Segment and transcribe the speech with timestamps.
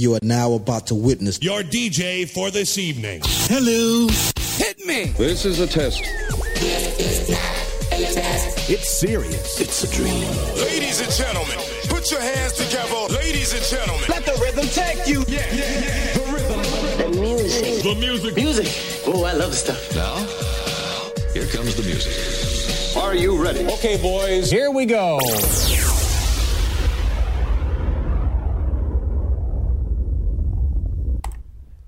[0.00, 3.20] You are now about to witness your DJ for this evening.
[3.24, 4.06] Hello.
[4.56, 5.06] Hit me.
[5.18, 6.04] This is a test.
[8.70, 9.60] It's serious.
[9.60, 10.22] It's a dream.
[10.54, 11.58] Ladies and gentlemen,
[11.88, 13.12] put your hands together.
[13.12, 15.24] Ladies and gentlemen, let the rhythm take you.
[15.26, 16.12] Yeah, yeah, yeah.
[16.14, 16.62] The rhythm.
[17.12, 17.82] The music.
[17.82, 18.36] The music.
[18.36, 19.02] Music.
[19.04, 19.96] Oh, I love this stuff.
[19.96, 20.14] Now,
[21.32, 22.96] here comes the music.
[22.96, 23.66] Are you ready?
[23.66, 25.18] Okay, boys, here we go.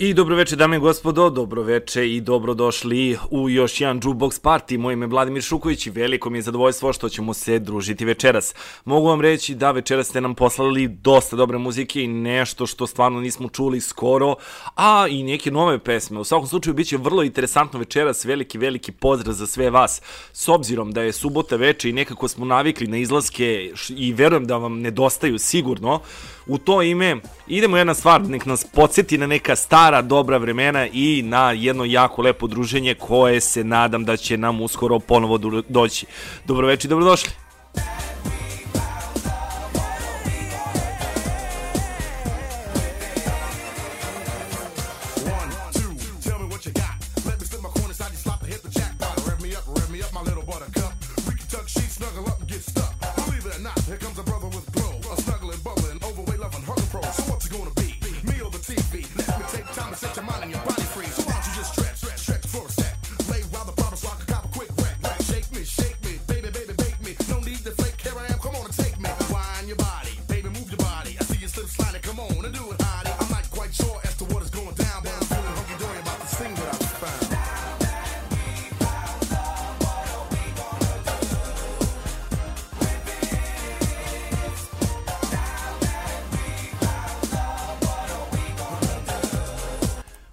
[0.02, 4.78] I dobroveče dame i gospodo, dobroveče i dobrodošli u još jedan Jukebox Party.
[4.78, 8.54] Moje ime je Vladimir Šuković i veliko mi je zadovoljstvo što ćemo se družiti večeras.
[8.84, 13.20] Mogu vam reći da večeras ste nam poslali dosta dobre muzike i nešto što stvarno
[13.20, 14.34] nismo čuli skoro,
[14.76, 16.20] a i neke nove pesme.
[16.20, 20.02] U svakom slučaju biće vrlo interesantno večeras, veliki, veliki pozdrav za sve vas.
[20.32, 24.56] S obzirom da je subota veče i nekako smo navikli na izlaske i verujem da
[24.56, 26.00] vam nedostaju sigurno,
[26.46, 31.22] u to ime idemo jedna stvar, nek nas podsjeti na neka stara dobra vremena i
[31.24, 35.38] na jedno jako lepo druženje koje se nadam da će nam uskoro ponovo
[35.68, 36.06] doći.
[36.46, 37.49] Dobroveče i dobrodošli.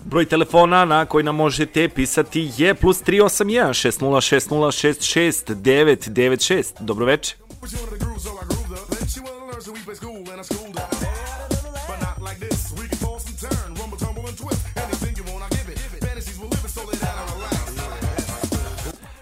[0.08, 3.70] Broj telefona na koji nam možete pisati je plus 381
[4.82, 6.74] 6060 6996.
[6.80, 7.36] Dobroveče.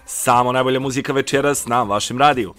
[0.06, 2.54] Samo najbolja muzika večeras na vašem radiju.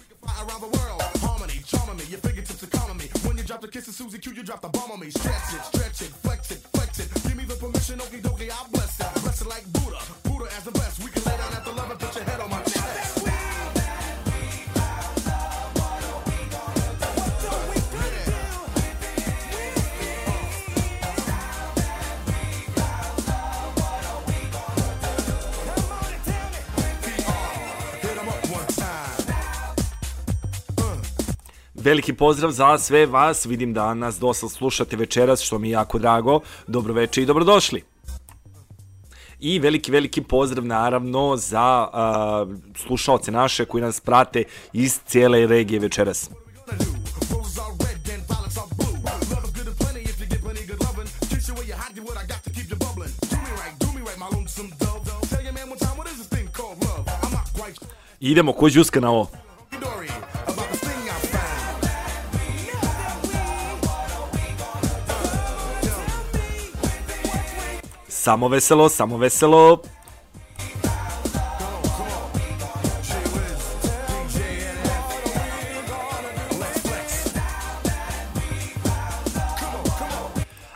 [31.82, 35.98] Veliki pozdrav za sve vas, vidim da nas dosta slušate večeras, što mi je jako
[35.98, 36.40] drago.
[36.66, 37.82] Dobroveče i dobrodošli.
[39.40, 45.80] I veliki, veliki pozdrav naravno za uh, slušaoce naše koji nas prate iz cijele regije
[45.80, 46.30] večeras.
[58.20, 59.47] Idemo, ko džuska na ovo?
[68.28, 69.78] Samo veselo, samo veselo.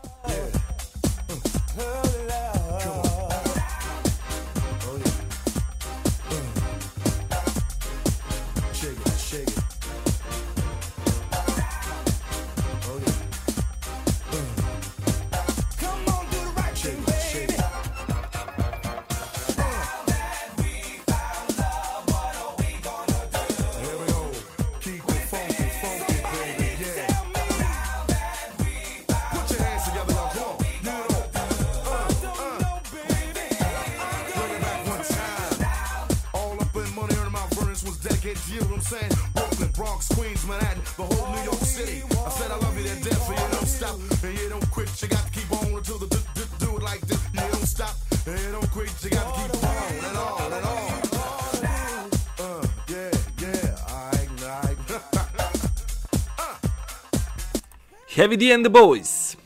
[58.34, 59.36] Heavy D and the Boys.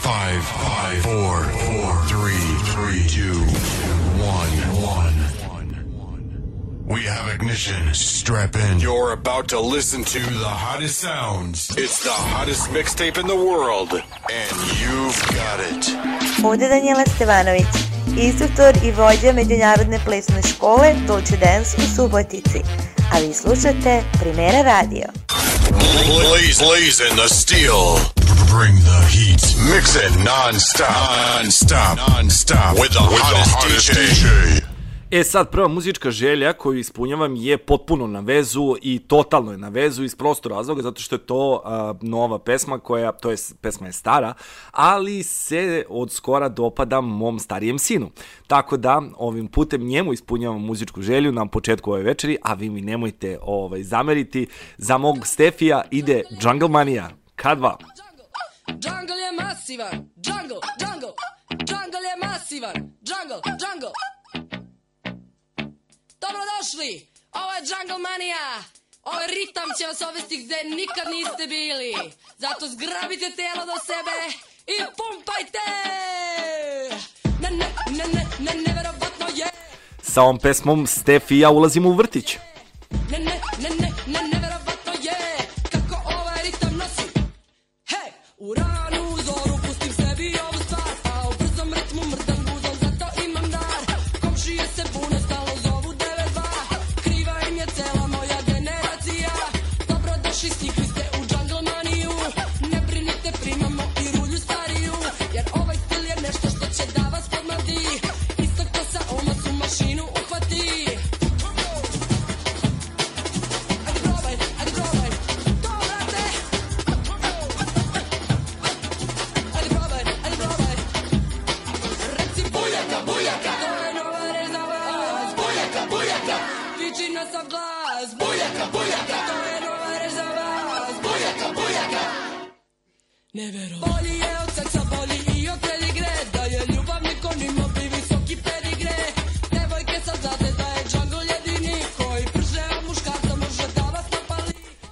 [0.00, 3.36] Five, five, four, four, three, three, two,
[4.24, 5.16] one, one.
[6.86, 7.92] We have ignition.
[7.92, 8.80] Strap in.
[8.80, 11.76] You're about to listen to the hottest sounds.
[11.76, 15.90] It's the hottest mixtape in the world, and you've got it.
[16.44, 17.85] Ovde je Danijela Stevanović,
[18.18, 22.60] instruktor i vođa Međunarodne plesne škole Dolce Dance u Subotici.
[23.12, 25.04] A vi slušate Primera radio.
[26.06, 28.16] Blaze, blazing the steel.
[28.56, 29.42] Bring the heat.
[29.74, 30.88] Mix it non-stop.
[31.36, 31.98] Non-stop.
[32.08, 32.78] Non-stop.
[32.78, 34.75] With the hottest, DJ.
[35.10, 39.68] E sad, prva muzička želja koju ispunjavam je potpuno na vezu i totalno je na
[39.68, 43.86] vezu iz prostog razloga, zato što je to a, nova pesma koja, to je, pesma
[43.86, 44.34] je stara,
[44.70, 48.10] ali se od skora dopada mom starijem sinu.
[48.46, 52.80] Tako da, ovim putem njemu ispunjavam muzičku želju na početku ove večeri, a vi mi
[52.80, 54.46] nemojte ovaj, zameriti.
[54.78, 57.10] Za mog Stefija ide Jungle Mania.
[57.36, 57.74] K2.
[58.68, 61.12] Jungle je masivan, jungle, jungle,
[61.50, 64.15] jungle je masivan, jungle, jungle.
[66.26, 68.44] Dobrodošli, ovo je Jungle Mania.
[69.02, 71.94] Ovaj ritam će vas ovesti gde nikad niste bili.
[72.38, 74.16] Zato zgrabite telo do sebe
[74.66, 75.66] i pumpajte!
[77.40, 79.46] Ne, ne, ne, ne, ne, neverovatno je.
[80.02, 82.36] Sa ovom pesmom Stef i ja ulazimo u vrtić.
[83.10, 83.85] Ne, ne, ne, ne,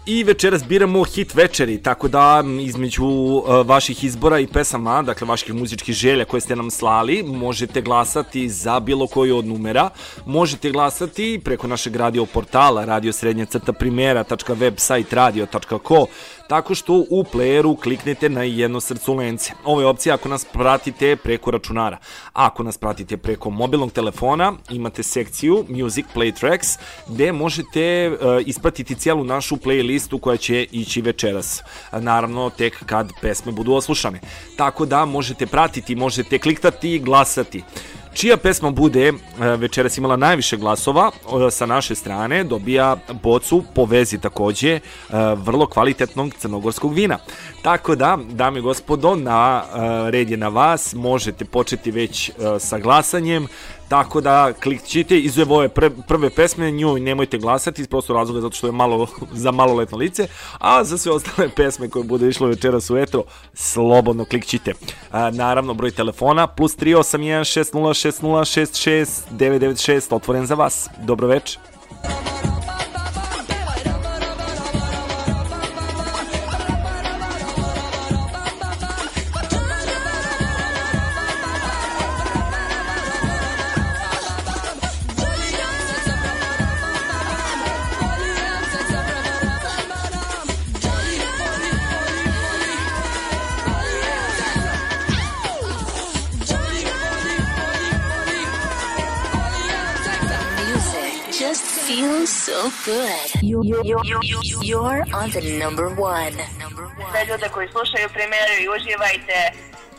[0.06, 5.54] I večeras biramo hit večeri, tako da između uh, vaših izbora i pesama, dakle vaših
[5.54, 9.90] muzičkih želja koje ste nam slali, možete glasati za bilo koji od numera,
[10.26, 16.06] možete glasati preko našeg radio portala radiosrednja crta primera.website radio.co
[16.48, 19.52] tako što u playeru kliknete na jedno srcu lence.
[19.64, 21.98] Ovo je opcija ako nas pratite preko računara.
[22.32, 26.68] Ako nas pratite preko mobilnog telefona, imate sekciju Music Play Tracks,
[27.08, 31.62] gde možete uh, ispratiti cijelu našu playlistu koja će ići večeras.
[31.92, 34.20] Naravno, tek kad pesme budu oslušane.
[34.56, 37.62] Tako da možete pratiti, možete kliktati i glasati.
[38.14, 39.12] Čija pesma bude e,
[39.56, 41.10] večeras imala najviše glasova
[41.46, 44.80] e, sa naše strane dobija bocu po vezi takođe e,
[45.36, 47.18] vrlo kvalitetnog crnogorskog vina.
[47.62, 49.62] Tako da, dame i gospodo, na
[50.10, 53.46] red je na vas, možete početi već sa glasanjem,
[53.88, 58.56] tako da klikćite izuzev ove pre, prve pesme, njoj nemojte glasati iz prostog razloga zato
[58.56, 62.90] što je malo za maloletno lice, a za sve ostale pesme koje bude išlo večeras
[62.90, 63.24] u etro,
[63.54, 64.72] slobodno klikćite.
[65.10, 70.88] A, naravno, broj telefona plus 381 60 60 996 otvoren za vas.
[71.02, 71.58] Dobro večer.
[102.84, 103.42] Good.
[103.42, 104.04] You're, you're, you're,
[104.62, 106.36] you're on the number one.
[106.58, 107.10] Number one.
[107.10, 109.38] Sve ljude koji slušaju primeru i uživajte,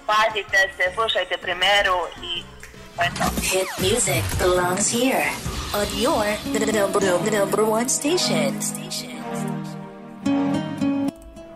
[0.06, 1.98] pazite se, slušajte primeru
[2.30, 2.44] i
[2.96, 3.26] to je to.
[3.42, 5.30] Hit music belongs here
[5.76, 8.62] on your the number, number one station.
[8.62, 9.15] Station.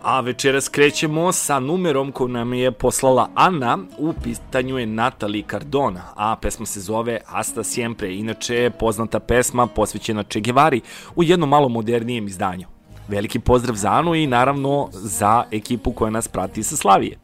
[0.09, 6.01] A večeras krećemo sa numerom koju nam je poslala Ana, u pitanju je Natalie Cardona,
[6.15, 10.81] a pesma se zove Hasta Siempre, inače poznata pesma posvećena Che Guevari
[11.15, 12.67] u jednom malo modernijem izdanju.
[13.07, 17.17] Veliki pozdrav za Anu i naravno za ekipu koja nas prati sa Slavije.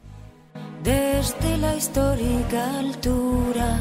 [0.84, 3.78] Desde la histórica altura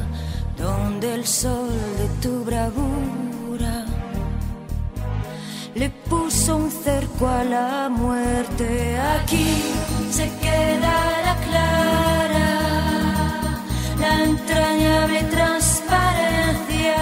[0.57, 3.24] donde el sol de tu bravura
[5.75, 8.97] le puso un cerco a la muerte.
[9.19, 9.61] Aquí
[10.09, 10.95] se queda
[11.27, 12.51] la clara,
[13.99, 16.97] la entrañable transparencia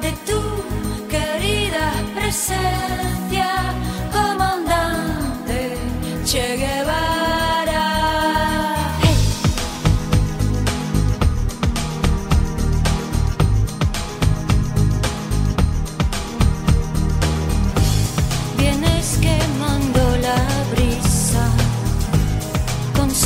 [0.00, 0.40] de tu
[1.08, 3.48] querida presencia,
[4.12, 5.76] comandante
[6.24, 7.07] Che Guevara.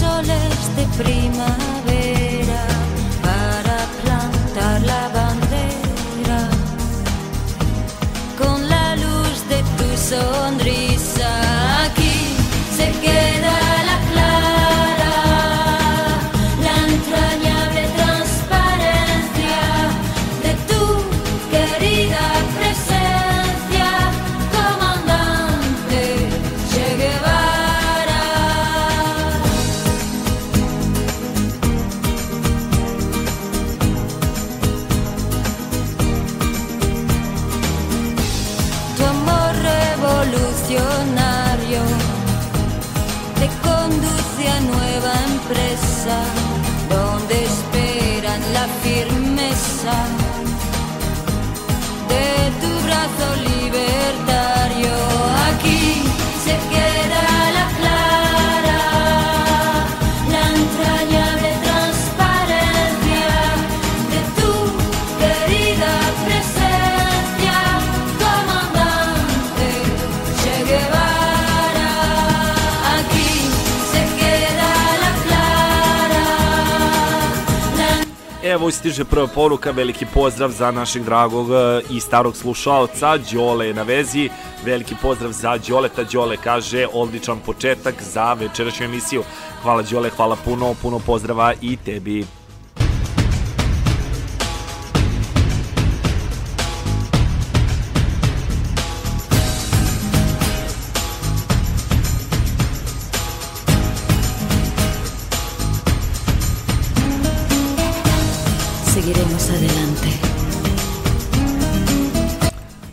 [0.03, 2.63] Soles de primavera
[3.27, 6.41] para plantar la bandera
[8.41, 10.62] con la luz de tu sonrisa.
[49.93, 50.22] love.
[78.63, 83.75] Evo stiže prva poruka, veliki pozdrav za našeg dragog e, i starog slušaoca, Đole je
[83.75, 84.29] na vezi,
[84.65, 89.23] veliki pozdrav za Đoleta, Đole kaže odličan početak za večerašnju emisiju.
[89.63, 92.42] Hvala Đole, hvala puno, puno pozdrava i tebi.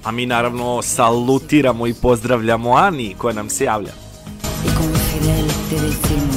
[0.09, 3.91] A mi naravno salutiramo i pozdravljamo Ani koja nam se javlja.
[5.71, 6.28] y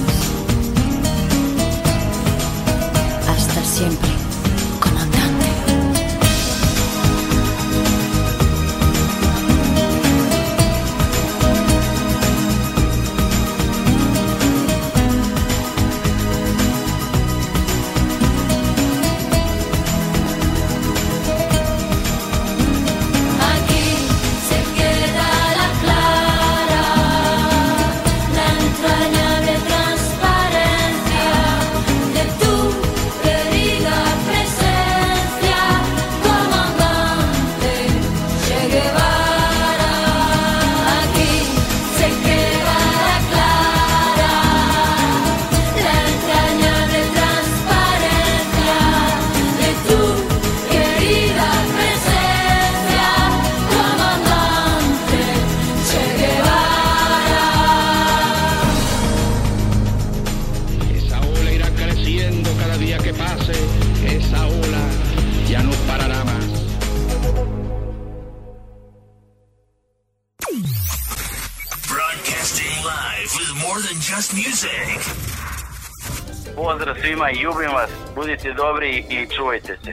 [78.42, 79.92] Budite dobri i čuvajte se.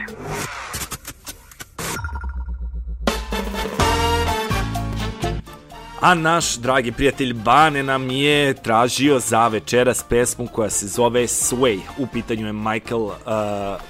[6.01, 11.79] A naš dragi prijatelj Bane nam je tražio za večeras pesmu koja se zove Sway.
[11.98, 13.13] U pitanju je Michael uh,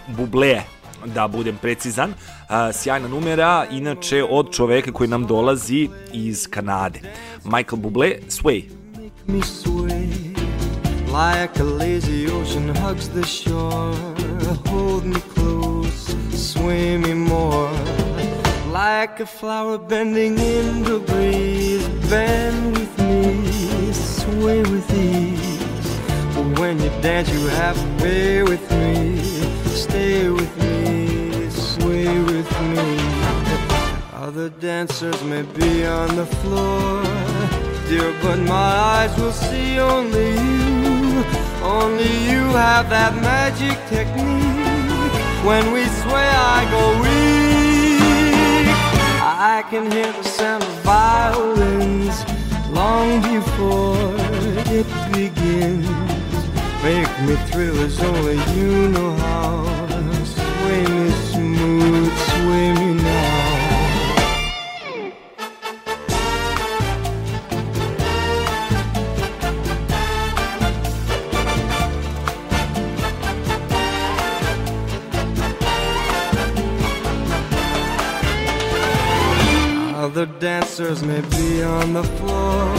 [0.08, 0.62] Bublé,
[1.06, 2.10] da budem precizan.
[2.10, 7.00] Uh, sjajna numera, inače od čoveka koji nam dolazi iz Kanade.
[7.44, 8.64] Michael Bublé, Sway.
[9.28, 10.29] me sway
[11.12, 13.94] like a lazy ocean hugs the shore.
[14.68, 17.72] Hold me close, sway me more.
[18.72, 25.58] Like a flower bending in the breeze, bend with me, sway with ease.
[26.36, 29.18] But when you dance, you have to pay with me,
[29.66, 33.00] stay with me, sway with me.
[34.14, 37.04] Other dancers may be on the floor,
[37.90, 40.79] dear, but my eyes will see only you.
[41.62, 45.16] Only you have that magic technique.
[45.46, 48.70] When we sway, I go weak.
[49.22, 52.18] I can hear the sound of violins
[52.72, 54.16] long before
[54.78, 55.88] it begins.
[56.84, 59.79] Make me thrill as only you know how.
[80.80, 82.74] Dancers may be on the floor,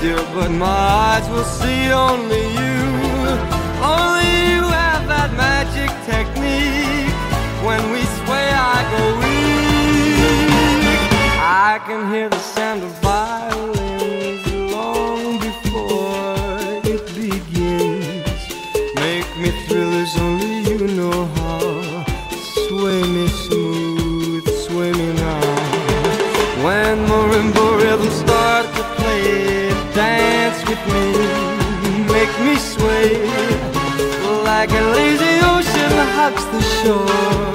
[0.00, 2.78] dear, but my eyes will see only you.
[3.82, 7.14] Only you have that magic technique.
[7.66, 10.36] When we sway, I go weak.
[11.66, 13.05] I can hear the sound of
[36.86, 37.46] shore.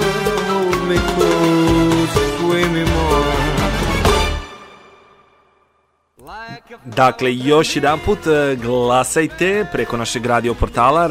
[0.51, 3.31] Hold me close, sway me more.
[6.85, 11.07] Dakle, još jedan put e, glasajte preko našeg radio portala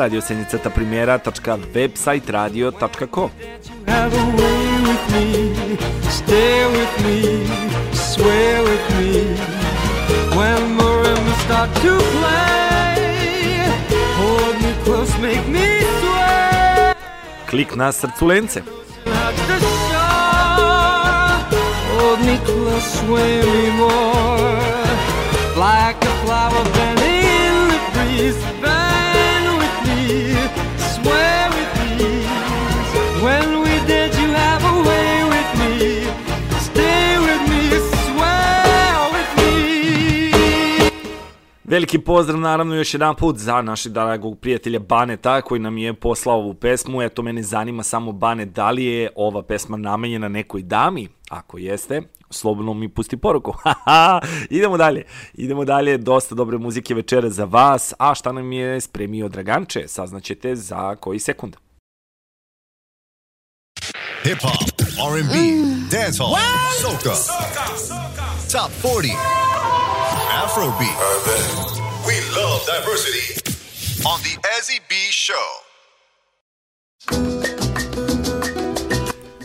[5.12, 5.54] me,
[6.10, 7.18] stay with me,
[7.94, 9.10] swear with me.
[10.36, 12.59] When marimbas start to play,
[17.50, 17.90] Klik na
[19.90, 20.62] shore,
[21.90, 24.60] hold me close, sway me more.
[25.58, 26.64] Like a flower
[41.70, 46.36] Veliki pozdrav naravno još jedan put za našeg dragog prijatelja Baneta koji nam je poslao
[46.36, 47.02] ovu pesmu.
[47.02, 51.08] Eto, mene zanima samo Bane, da li je ova pesma namenjena nekoj dami?
[51.28, 53.54] Ako jeste, slobodno mi pusti poruku.
[54.50, 55.04] Idemo dalje.
[55.34, 57.94] Idemo dalje, dosta dobre muzike večera za vas.
[57.98, 59.88] A šta nam je spremio Draganče?
[59.88, 61.56] Saznaćete za koji sekund.
[64.22, 64.80] Hip hop,
[65.14, 65.34] R&B,
[65.90, 66.34] dancehall,
[66.82, 67.10] soca,
[68.52, 69.89] top 40,
[70.30, 70.96] Afrobeat.
[72.06, 73.34] We love diversity.
[74.04, 75.48] On the Ezzy B Show.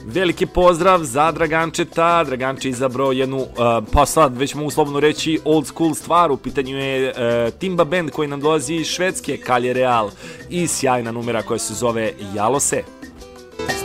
[0.05, 2.23] Veliki pozdrav za Dragančeta.
[2.23, 3.47] Draganče izabrao jednu, uh,
[3.93, 6.31] pa sad već mogu slobodno reći, old school stvar.
[6.31, 10.11] U pitanju je uh, Timba Band koji nam dolazi iz Švedske, Kalje Real.
[10.49, 12.83] I sjajna numera koja se zove Jalo se.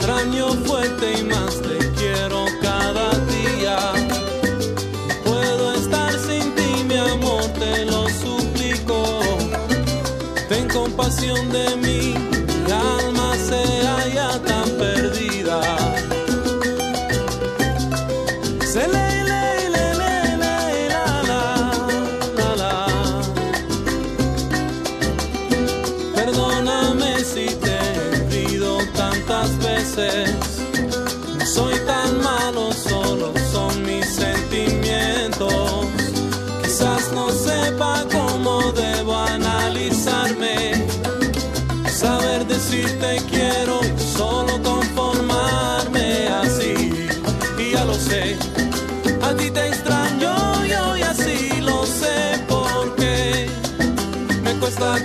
[0.01, 1.61] extraño fuerte y más
[11.01, 12.15] compasión de mí,
[12.67, 13.20] mi alma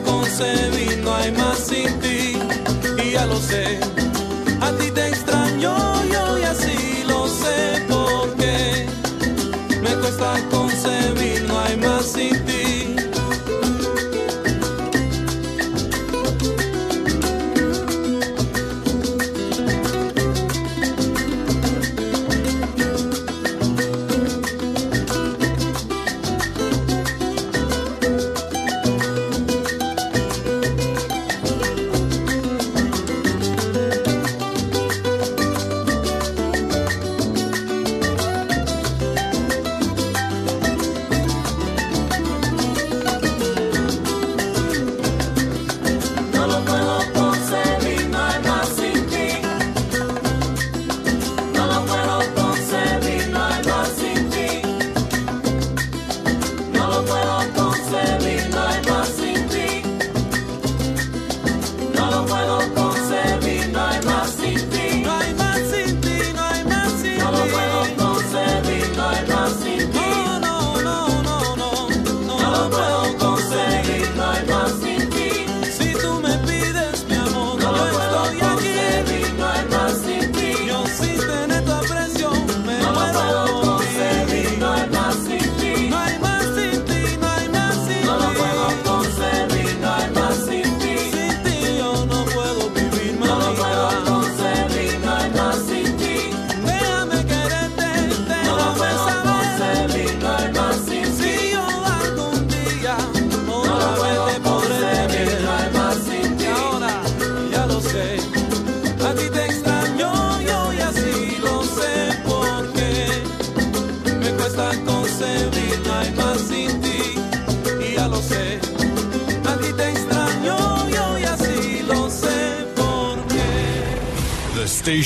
[0.04, 2.38] concebir, no hay más sin ti.
[3.04, 3.80] Y ya lo sé,
[4.62, 8.88] a ti te extraño yo y así lo sé porque
[9.82, 10.34] me cuesta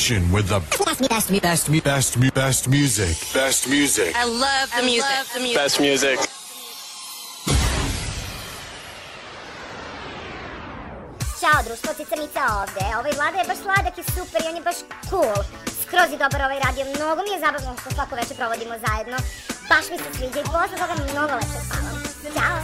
[0.09, 3.15] station with the best, best, best, best, best, best music.
[3.33, 4.15] Best music.
[4.15, 5.55] I love the music.
[5.55, 6.19] Best music.
[11.39, 12.85] Ćao društvo, Cicanica ovde.
[12.99, 14.75] Ovaj Vlada je baš sladak i super i on je baš
[15.09, 15.39] cool.
[15.83, 19.17] Skroz je dobar ovaj radio, mnogo mi je zabavno što svako večer provodimo zajedno.
[19.69, 21.97] Baš mi se sviđa i posle toga mnogo lepše spavam.
[22.35, 22.57] Ćao!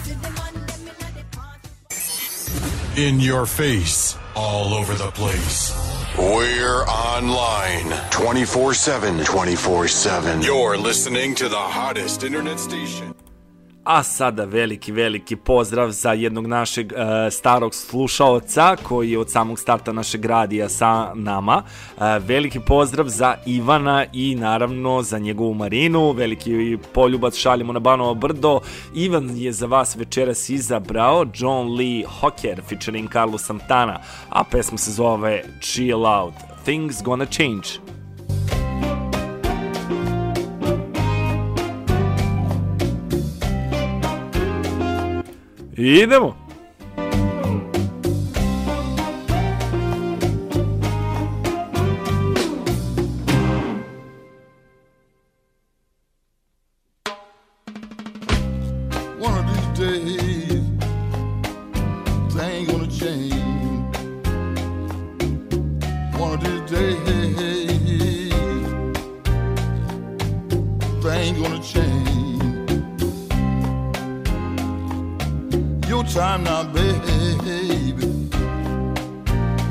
[3.06, 4.18] In your face.
[4.36, 5.75] All over the place.
[6.18, 9.26] We're online 24 7.
[9.26, 10.42] 24 7.
[10.42, 13.15] You're listening to the hottest internet station.
[13.86, 16.96] A sada veliki, veliki pozdrav za jednog našeg e,
[17.32, 21.64] starog slušaoca koji je od samog starta našeg radija sa nama.
[21.64, 26.12] E, veliki pozdrav za Ivana i naravno za njegovu Marinu.
[26.12, 28.60] Veliki poljubac šaljemo na Banovo brdo.
[28.96, 34.92] Ivan je za vas večeras izabrao John Lee Hooker featuring Carlos Santana, a pesma se
[34.92, 36.34] zove Chill Out.
[36.64, 37.95] Things Gonna Change.
[45.86, 46.36] Y demo.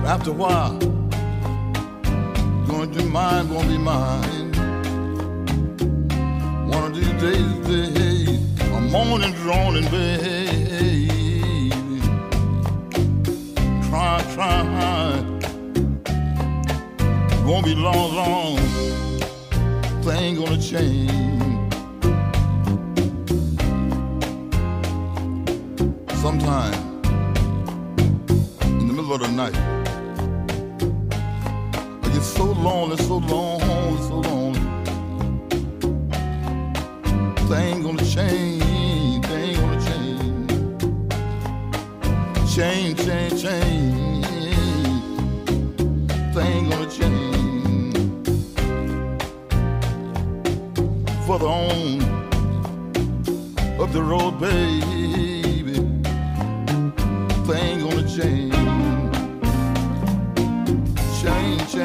[0.07, 0.79] After a while,
[2.67, 4.53] gonna be mine, gonna be mine.
[6.69, 11.71] One of these days, days, I'm moaning, droning, baby.
[13.89, 15.41] Try, trying.
[17.47, 18.59] Won't be long, long.
[20.03, 21.11] Thing gonna change.
[26.23, 26.75] Sometime
[28.63, 29.74] in the middle of the night,
[32.27, 34.61] it's so lonely, so lonely, so lonely.
[37.51, 40.51] They ain't gonna change, they ain't gonna change.
[42.55, 44.27] Change, change, change.
[46.35, 47.97] They ain't gonna change.
[51.27, 52.01] For the own
[53.79, 55.79] of the road, baby.
[57.47, 58.54] They ain't gonna change.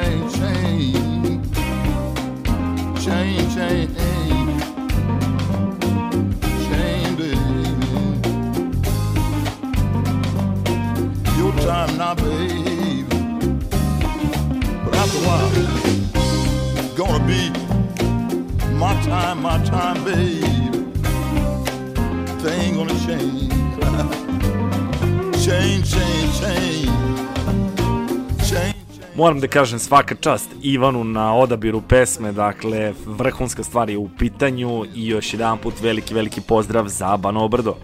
[0.09, 1.03] Change,
[3.03, 3.91] change, change.
[3.97, 4.29] Eh.
[6.67, 7.39] Change, baby.
[11.37, 13.05] Your time now, baby.
[14.83, 15.49] But after a while,
[16.95, 17.51] gonna be
[18.75, 20.59] my time, my time, baby.
[22.75, 23.51] Gonna change.
[25.43, 27.28] change, change, change.
[29.19, 34.85] Moram da kažem svaka čast Ivanu na odabiru pesme, dakle vrhunska stvar je u pitanju
[34.95, 37.75] i još jedan put veliki, veliki pozdrav za Banovo Brdo.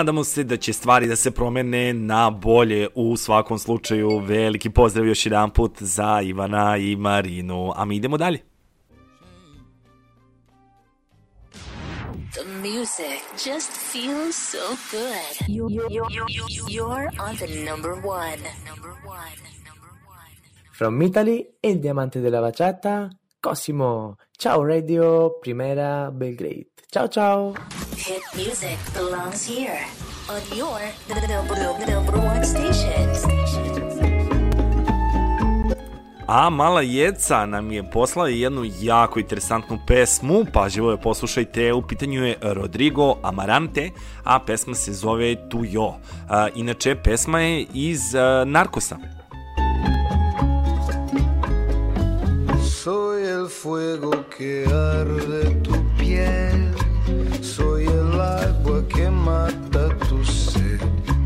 [0.00, 4.18] Nadamo se da će stvari da se promene na bolje u svakom slučaju.
[4.18, 7.72] Veliki pozdrav još jedan put za Ivana i Marinu.
[7.76, 8.38] A mi idemo dalje.
[12.32, 15.48] The music just feels so good.
[15.48, 18.42] You, you, you, you, you're on the number one.
[18.68, 19.36] Number one.
[20.78, 23.10] From Italy, il diamante della bachata,
[23.40, 24.16] Cosimo.
[24.38, 26.70] Ciao Radio Primera Belgrade.
[26.90, 27.79] Ciao ciao.
[28.00, 29.84] Hit music belongs here
[30.30, 30.80] on your
[31.28, 33.12] number, number one station.
[36.26, 42.24] A Mala Jeca nam je poslala jednu jako interesantnu pesmu, pažljivo je poslušajte, u pitanju
[42.24, 43.90] je Rodrigo Amarante,
[44.24, 45.94] a pesma se zove Tuyo.
[46.28, 48.96] A, inače, pesma je iz a, Narkosa.
[52.84, 56.79] Soy el fuego que arde tu piel,
[58.60, 60.80] agua que mata tu sed,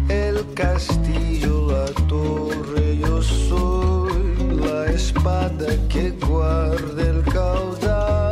[0.08, 8.23] el castillo, la torre, yo soy la espada que guarda el caudal,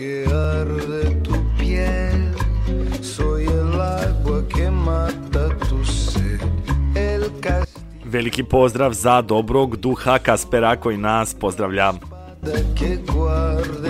[0.00, 2.32] que arde tu piel,
[3.02, 6.40] soy el agua que mata tu sed,
[6.94, 7.24] el
[8.04, 11.92] Veliki pozdrav za dobrog duha Kaspera koji nas pozdravlja.
[12.78, 13.89] que guarda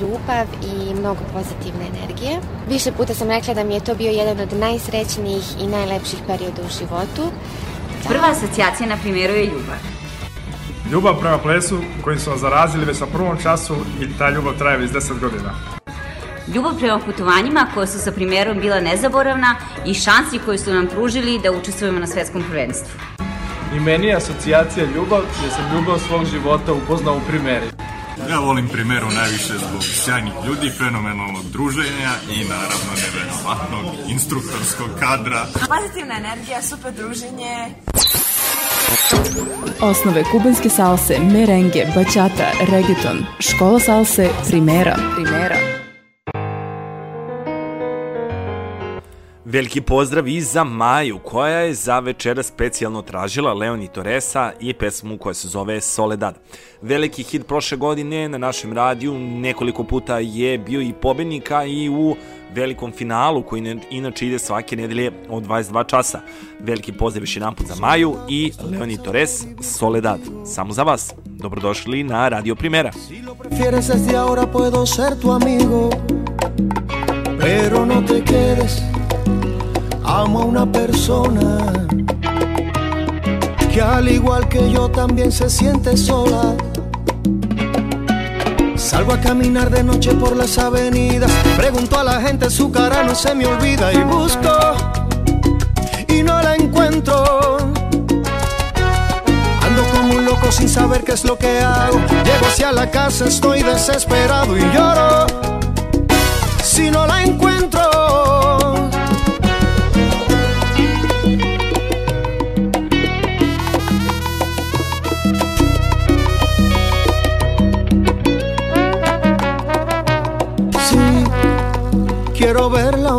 [0.00, 2.40] ljubav i mnogo pozitivne energije.
[2.68, 6.62] Više puta sam rekla da mi je to bio jedan od najsrećnijih i najlepših perioda
[6.62, 7.32] u životu.
[8.08, 9.80] Prva asocijacija na primjeru je ljubav.
[10.92, 14.78] Ljubav prema plesu kojim su vas zarazili već na prvom času i ta ljubav traje
[14.78, 15.54] već 10 godina.
[16.54, 21.38] Ljubav prema putovanjima koja su sa primjerom bila nezaboravna i šansi koje su nam pružili
[21.38, 23.00] da učestvujemo na svetskom prvenstvu.
[23.76, 27.79] I meni je asocijacija ljubav jer sam ljubav svog života upoznao u primjeri.
[28.28, 35.46] Ja volim primeru najviše zbog sjajnih ljudi, fenomenalnog druženja i naravno neverovatnog instruktorskog kadra.
[35.52, 37.74] Pozitivna energija, super druženje.
[39.80, 44.96] Osnove kubanske salse, merengue, bachata, reggaeton, škola salse, primera.
[45.14, 45.79] Primera.
[49.52, 55.18] Veliki pozdrav i za Maju, koja je za večera specijalno tražila Leoni Torresa i pesmu
[55.18, 56.38] koja se zove Soledad.
[56.82, 62.16] Veliki hit prošle godine na našem radiju nekoliko puta je bio i pobednika i u
[62.54, 66.20] velikom finalu koji ne, inače ide svake nedelje od 22 časa.
[66.60, 70.20] Veliki pozdrav još jedan put za Maju i Leoni Torres Soledad.
[70.46, 71.14] Samo za vas.
[71.26, 72.90] Dobrodošli na Radio Primera.
[73.38, 75.90] prefieres desde ahora puedo ser tu amigo,
[77.40, 78.99] pero no te quedes.
[80.12, 81.72] Amo a una persona
[83.72, 86.56] que al igual que yo también se siente sola.
[88.74, 91.30] Salgo a caminar de noche por las avenidas.
[91.56, 93.92] Pregunto a la gente, su cara no se me olvida.
[93.92, 94.52] Y busco
[96.08, 97.58] y no la encuentro.
[99.62, 102.00] Ando como un loco sin saber qué es lo que hago.
[102.24, 105.26] Llego hacia la casa, estoy desesperado y lloro.
[106.64, 107.89] Si no la encuentro.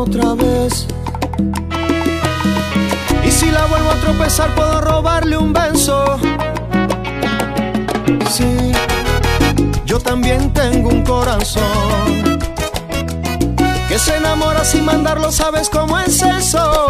[0.01, 0.87] Otra vez.
[3.23, 6.17] Y si la vuelvo a tropezar, puedo robarle un beso.
[8.29, 8.71] Sí,
[9.85, 12.39] yo también tengo un corazón
[13.87, 16.87] que se enamora sin mandarlo, ¿sabes cómo es eso?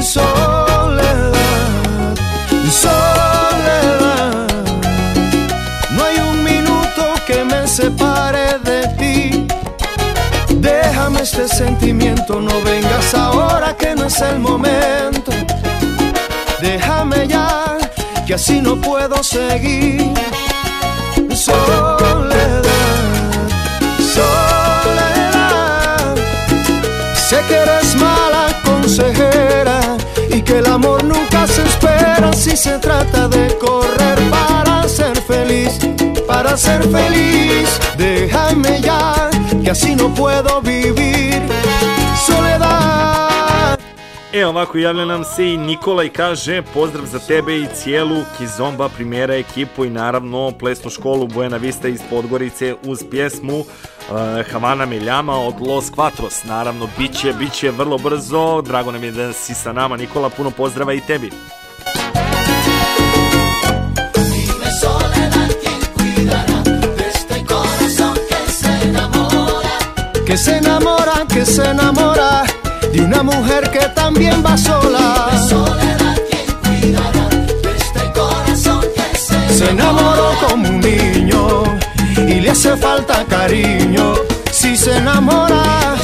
[0.00, 1.32] Soledad,
[2.70, 4.46] soledad.
[5.90, 8.59] No hay un minuto que me separe
[11.20, 15.30] este sentimiento, no vengas ahora que no es el momento.
[16.62, 17.76] Déjame ya,
[18.26, 20.14] que así no puedo seguir.
[21.34, 22.62] Soledad,
[24.14, 26.14] soledad.
[27.28, 29.80] Sé que eres mala consejera
[30.30, 31.89] y que el amor nunca se espera
[32.32, 35.78] si se trata de correr para ser feliz,
[36.26, 37.68] para ser feliz.
[37.96, 39.30] Déjame ya,
[39.62, 41.40] que así no puedo vivir.
[42.26, 43.78] Soledad.
[44.32, 48.88] E, ovako javlja nam se i Nikola i kaže pozdrav za tebe i cijelu Kizomba
[48.88, 53.66] primjera ekipu i naravno plesnu školu Buena Vista iz Podgorice uz pjesmu uh,
[54.52, 56.44] Havana Meljama od Los Quatros.
[56.44, 58.62] Naravno, bit će, bit će vrlo brzo.
[58.62, 60.30] Drago nam je da si sa nama, Nikola.
[60.30, 61.30] Puno pozdrava i tebi.
[70.30, 72.44] Que se enamora, que se enamora
[72.92, 75.26] de una mujer que también va sola.
[75.28, 81.64] Dime soledad, ¿quién cuidará de este corazón que se Se enamoró como un niño
[82.16, 84.14] y le hace falta cariño.
[84.52, 85.96] Si se enamora,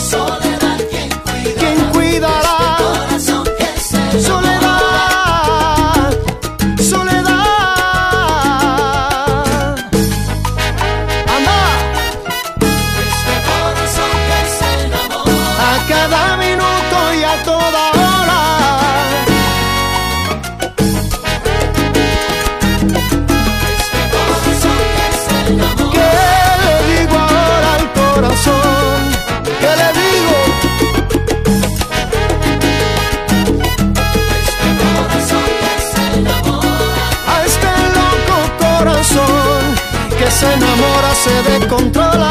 [40.26, 42.30] que se enamora se descontrola.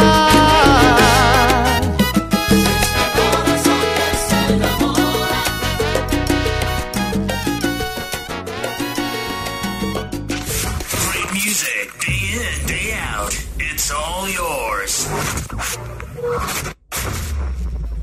[11.06, 13.34] Great music, day in, day out.
[13.60, 15.08] It's all yours.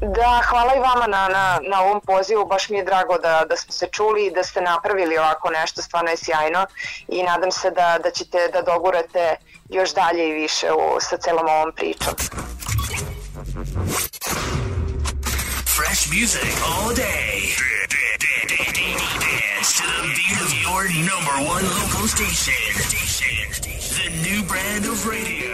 [0.00, 3.56] Da, hvala i vama na, na, na ovom pozivu, baš mi je drago da, da
[3.56, 6.66] smo se čuli i da ste napravili ovako nešto, stvarno je sjajno
[7.08, 9.36] i nadam se da, da ćete da dogurate
[9.72, 12.14] još dalje i više u, sa celom ovom pričom.
[15.76, 17.72] Fresh music all day.
[19.24, 22.62] Dance to the beat of your number one local station.
[23.96, 25.52] The new brand of radio.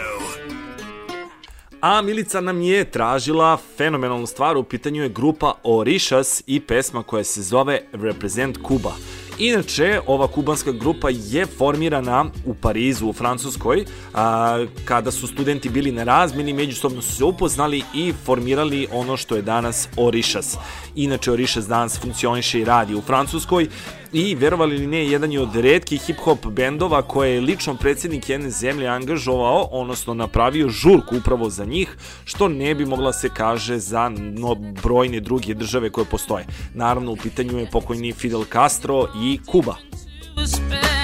[1.81, 7.23] A Milica nam je tražila fenomenalnu stvar, u pitanju je grupa Orishas i pesma koja
[7.23, 8.91] se zove Represent Cuba.
[9.39, 15.91] Inače, ova kubanska grupa je formirana u Parizu, u Francuskoj, a, kada su studenti bili
[15.91, 20.57] na razmeni, međusobno su se upoznali i formirali ono što je danas Orishas.
[20.95, 23.67] Inače, Orishas danas funkcioniše i radi u Francuskoj
[24.13, 28.49] i verovali ili ne, jedan je od redkih hip-hop bendova koje je lično predsjednik jedne
[28.49, 34.09] zemlje angažovao, odnosno napravio žurku upravo za njih, što ne bi mogla se kaže za
[34.09, 36.45] no, brojne druge države koje postoje.
[36.73, 39.75] Naravno, u pitanju je pokojni Fidel Castro i Kuba.
[40.37, 40.98] Let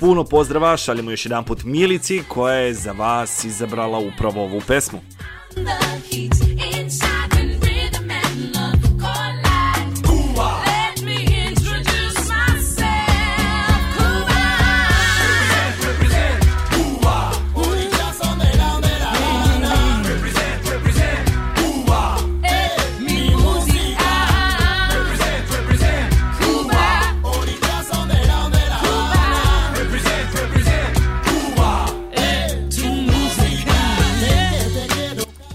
[0.00, 5.00] Puno pozdrava, šaljemo još jedan put Milici koja je za vas izabrala upravo ovu pesmu.
[5.54, 5.62] the
[6.10, 6.49] heat's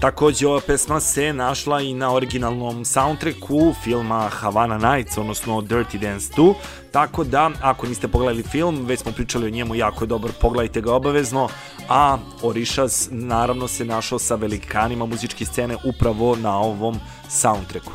[0.06, 6.32] Takođe, ova pesma se našla i na originalnom soundtracku filma Havana Nights, odnosno Dirty Dance
[6.36, 6.54] 2,
[6.92, 10.80] tako da, ako niste pogledali film, već smo pričali o njemu, jako je dobar, pogledajte
[10.80, 11.48] ga obavezno,
[11.88, 17.92] a Orishas naravno se našao sa velikanima muzičke scene upravo na ovom soundtracku.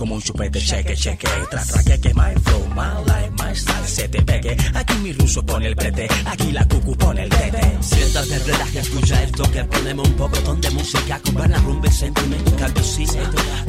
[0.00, 1.28] como un chupete, cheque, cheque.
[1.50, 4.56] Tra, tra, que, my flow, my life, my style, se te pegue.
[4.74, 7.60] Aquí mi ruso pone el prete, aquí la cucu pone el dete.
[7.82, 11.20] sientas estás de relaje, escucha esto que ponemos un poco de música.
[11.22, 13.04] Con buena rumba y sentimiento, cambio sí.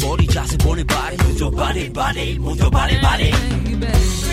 [0.01, 4.30] Body ya se pone body, mucho body, body, body, body.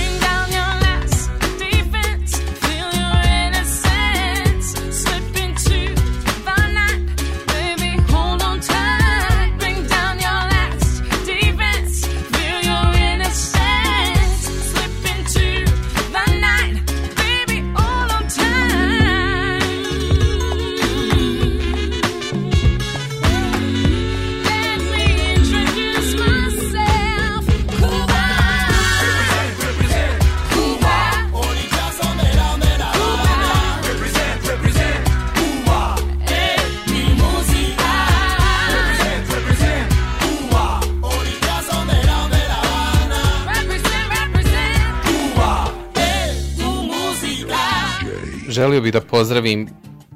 [49.19, 49.69] pozdravim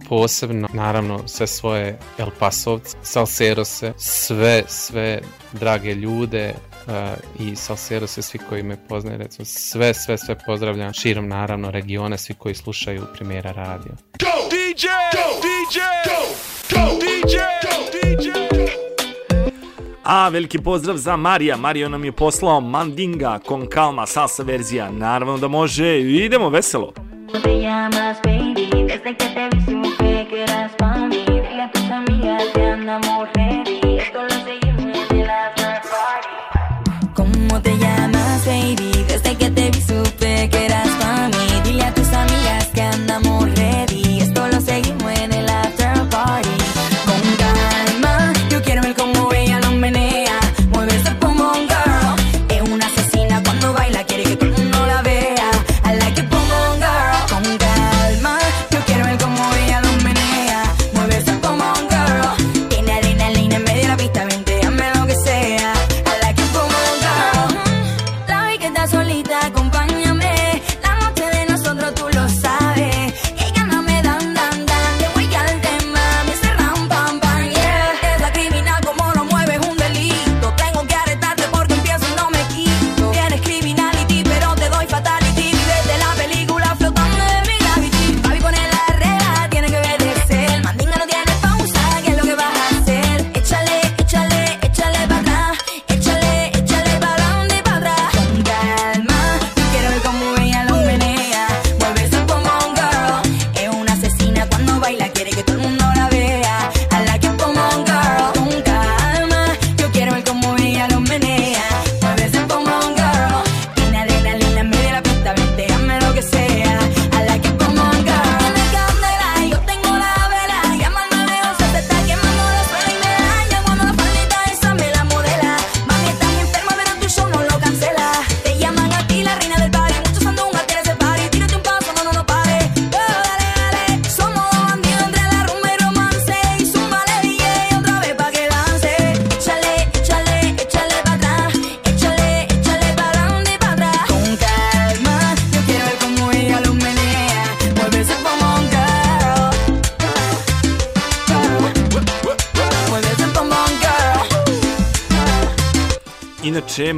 [0.09, 5.21] posebno, naravno, sve svoje El Pasovce, Salserose, sve, sve
[5.53, 6.55] drage ljude,
[6.87, 6.93] uh,
[7.47, 12.35] i Salserose, svi koji me poznaju, recimo sve, sve, sve pozdravljam, širom naravno regiona, svi
[12.35, 13.93] koji slušaju Primera radio.
[14.21, 14.49] Go!
[14.51, 14.87] DJ!
[15.13, 15.41] Go!
[15.43, 15.79] DJ!
[16.09, 16.21] Go!
[16.71, 16.99] Go!
[17.01, 17.37] DJ!
[17.63, 17.75] Go!
[17.93, 18.29] DJ!
[20.05, 21.57] A veliki pozdrav za Marija.
[21.57, 24.91] Mario nam je poslao Mandinga, Con Calma, salsa verzija.
[24.91, 26.01] Naravno da može.
[26.01, 26.93] Idemo veselo.
[27.33, 31.25] Tú te llamas baby, desde que te vi supe que eras para mí.
[31.27, 33.29] Dile a tus amigas que andamos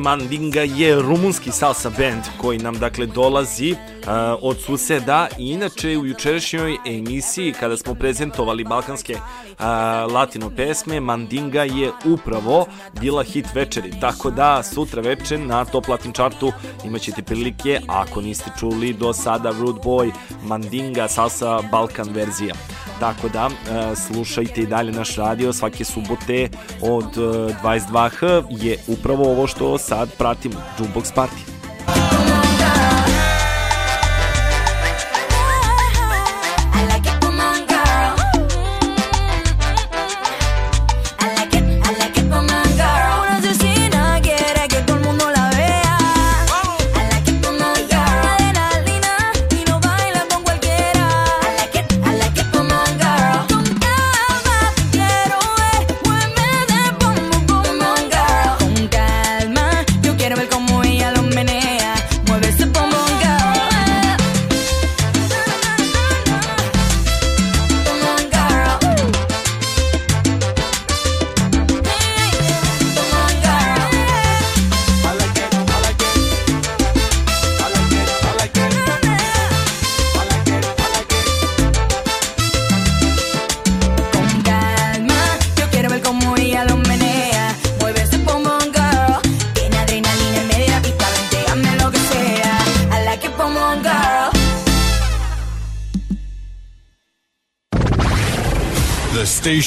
[0.04, 3.78] Mandinga je rumunski salsa band koji nam dakle dolazi uh,
[4.42, 9.64] od suseda i inače u jučerašnjoj emisiji kada smo prezentovali balkanske uh,
[10.12, 12.66] latino pesme, Mandinga je upravo
[13.00, 16.52] bila hit večeri, tako da sutra večer na Top Latin Chartu
[16.84, 22.54] imaćete prilike, ako niste čuli do sada Rude Boy, Mandinga, salsa Balkan verzija.
[23.00, 26.48] Tako da, e, slušajte i dalje naš radio svake subote
[26.80, 27.20] od e,
[27.62, 31.53] 22h je upravo ovo što sad pratimo, Jukebox Party.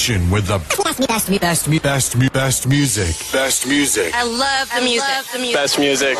[0.08, 3.14] Station with the best, best, best, best, best music.
[3.32, 4.14] Best music.
[4.14, 5.54] I love the music.
[5.54, 6.18] Best music.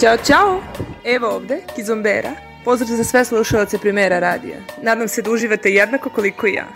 [0.00, 0.62] Ćao, čao!
[1.04, 2.32] Evo ovde, Kizombera.
[2.64, 4.56] Pozdrav za sve slušalce Primera radija.
[4.82, 6.66] Nadam se da uživate jednako koliko i ja.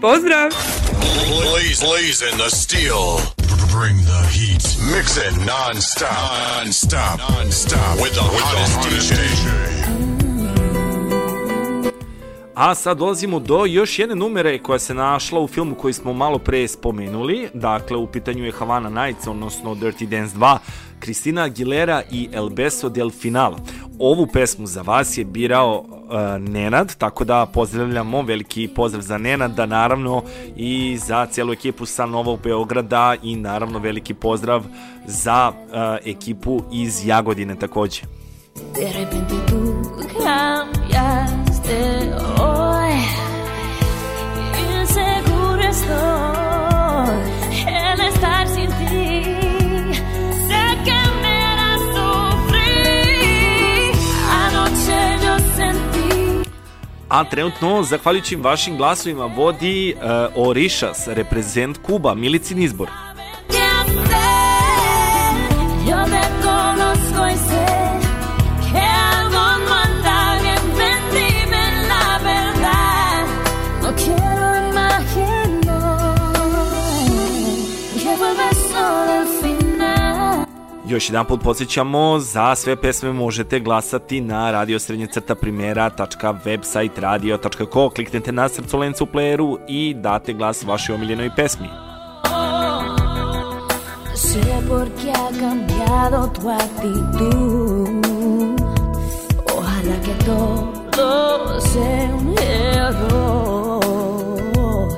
[0.00, 0.50] Pozdrav!
[1.28, 3.40] Blaze, blaze in the steel.
[3.80, 4.64] Bring the heat.
[4.96, 6.30] Mix it non-stop.
[6.56, 7.18] Non-stop.
[7.30, 7.98] Non-stop.
[8.02, 9.89] With the hottest DJ.
[12.60, 16.38] A sad dolazimo do još jedne numere koja se našla u filmu koji smo malo
[16.38, 17.48] pre spomenuli.
[17.54, 20.58] Dakle, u pitanju je Havana Nights, odnosno Dirty Dance 2,
[20.98, 23.56] Kristina Aguilera i El Beso del Final.
[23.98, 25.88] Ovu pesmu za vas je birao uh,
[26.52, 30.22] Nenad, tako da pozdravljamo, veliki pozdrav za Nenada, naravno
[30.56, 34.64] i za cijelu ekipu sa Novog Beograda i naravno veliki pozdrav
[35.06, 35.54] za uh,
[36.04, 38.02] ekipu iz Jagodine takođe.
[38.74, 39.60] De repente tú
[40.18, 41.70] cambiaste
[42.36, 42.49] hoy.
[57.10, 62.88] A trenutno, zahvaljujući vašim glasovima, vodi uh, Orishas, reprezent Kuba, Milicin izbor.
[63.48, 64.30] ¿Qué hacer?
[65.88, 67.59] Yo te conozco y
[80.90, 87.90] Još jedan put podsjećamo, za sve pesme možete glasati na radiosrednjecrtaprimera.website radio.co.
[87.90, 91.68] Kliknete na srcolencu u playeru i date glas vašoj omiljenoj pesmi.
[94.14, 98.04] Sé por qué ha cambiado tu actitud.
[99.56, 101.08] Ojalá que todo
[101.72, 102.28] sea un
[102.78, 104.88] error.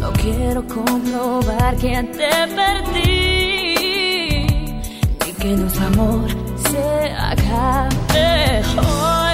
[0.00, 3.15] No quiero comprobar que te perdí.
[5.46, 6.28] Que nuestro amor
[6.68, 8.62] se acabe.
[8.76, 9.25] Oigo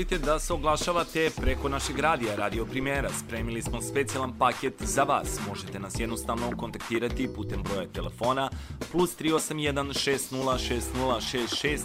[0.00, 5.02] Ako želite da se oglašavate preko našeg radija, Radio Primera, spremili smo specijalan paket za
[5.02, 5.38] vas.
[5.48, 8.50] Možete nas jednostavno kontaktirati putem broja telefona
[8.92, 11.84] plus 381 60 60 66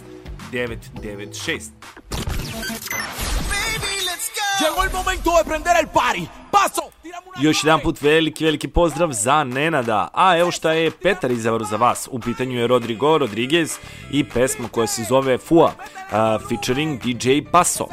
[0.52, 1.70] 996.
[4.60, 6.26] Llegó el momento de prender el party.
[7.40, 10.08] Još jedan put veliki, veliki pozdrav za Nenada.
[10.14, 12.08] A evo šta je Petar izabrao za vas.
[12.12, 13.78] U pitanju je Rodrigo Rodriguez
[14.12, 15.72] i pesma koja se zove Fua,
[16.10, 17.86] a, featuring DJ Paso.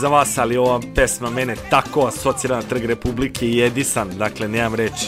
[0.00, 4.74] Za vas, ali ova pesma mene tako asocira na Trg Republike i Edison, dakle nemam
[4.74, 5.06] reći.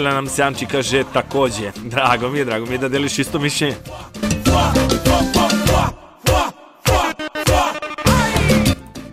[0.00, 1.72] Javlja nam se Anči, kaže takođe.
[1.84, 3.76] Drago mi je, drago mi je da deliš isto mišljenje.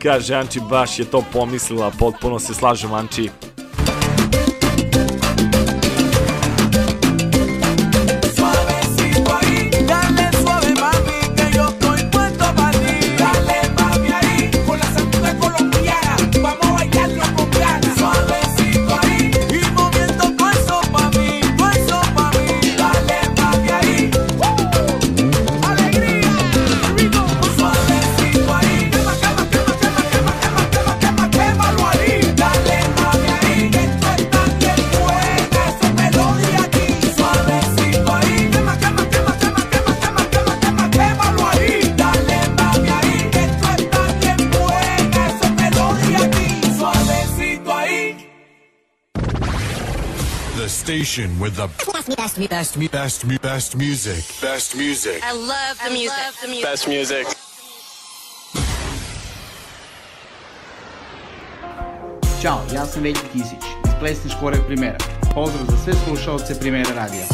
[0.03, 3.29] Kaže Anči, baš je to pomislila, potpuno se slažem Anči.
[51.17, 54.23] Station with the best, best, best, best, mu- best music.
[54.39, 55.23] Best music.
[55.23, 56.63] I love the music.
[56.63, 57.27] Best music.
[62.41, 64.97] Ćao, ja sam Veljko Kisić iz plesne škole Primera.
[65.33, 67.25] Pozdrav za sve slušalce Primera radija.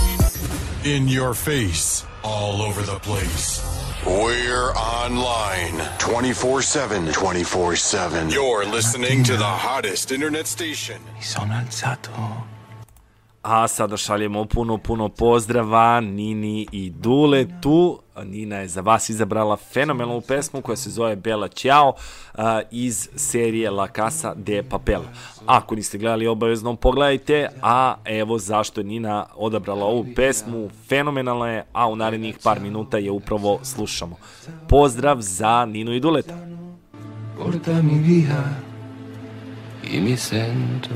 [0.83, 2.05] In your face.
[2.23, 3.61] all over the place.
[4.05, 4.71] We're
[5.03, 7.11] online 24 7.
[7.11, 8.29] 24 7.
[8.29, 10.97] You're listening to the hottest internet station.
[11.21, 12.42] Sono alzato.
[13.43, 17.99] A sada šaljemo puno, puno pozdrava Nini i Dule tu.
[18.25, 21.93] Nina je za vas izabrala fenomenalnu pesmu koja se zove Bela Ćao
[22.71, 25.01] iz serije La Casa de Papel.
[25.45, 31.65] Ako niste gledali, obavezno pogledajte, a evo zašto je Nina odabrala ovu pesmu, fenomenalna je,
[31.73, 34.17] a u narednih par minuta je upravo slušamo.
[34.69, 36.37] Pozdrav za Ninu i Duleta.
[37.37, 38.43] Portami via
[39.93, 40.89] e mi sento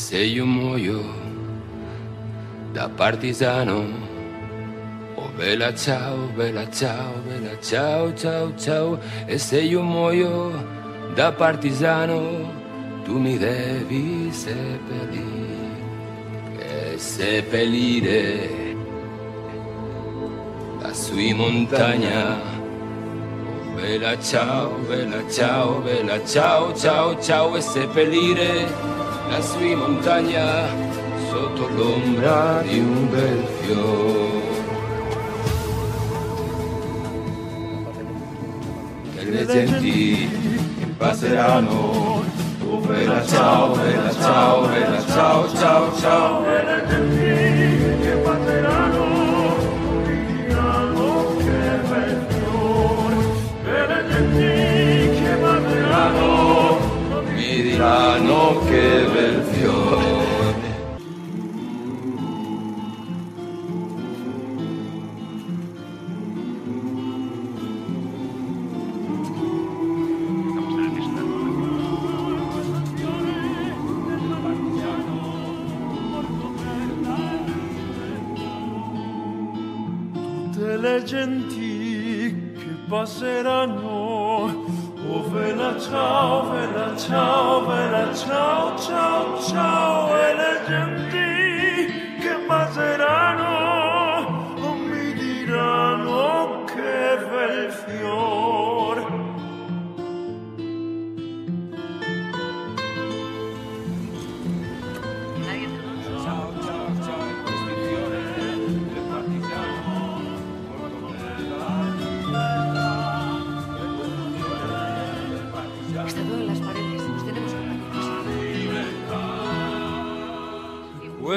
[0.00, 1.02] se io muoio
[2.72, 3.84] da partigiano,
[5.14, 8.98] oh bella ciao, bella ciao, bella ciao, ciao, ciao.
[9.26, 10.52] E se io muoio
[11.14, 12.18] da partigiano,
[13.04, 15.68] tu mi devi seppellire
[16.58, 18.76] e seppellire
[20.80, 22.40] lassù in montagna.
[22.40, 28.99] Oh, bella ciao, bella ciao, bella ciao, ciao, ciao e seppellire
[29.30, 30.66] lassù in montagna
[31.30, 34.48] sotto l'ombra di un bel fiore.
[39.14, 40.28] E le genti
[40.78, 42.24] che passeranno,
[42.68, 46.44] oh bella ciao, bella ciao, bella ciao, ciao, ciao.
[46.46, 48.89] E le genti che passeranno,
[57.80, 60.28] mi diranno che bel fiore.
[80.82, 83.89] le genti che passeranno.
[85.32, 90.16] Vela ciao, vela ciao, vela ciao, ciao, ciao.
[90.16, 93.49] E le genti che passeranno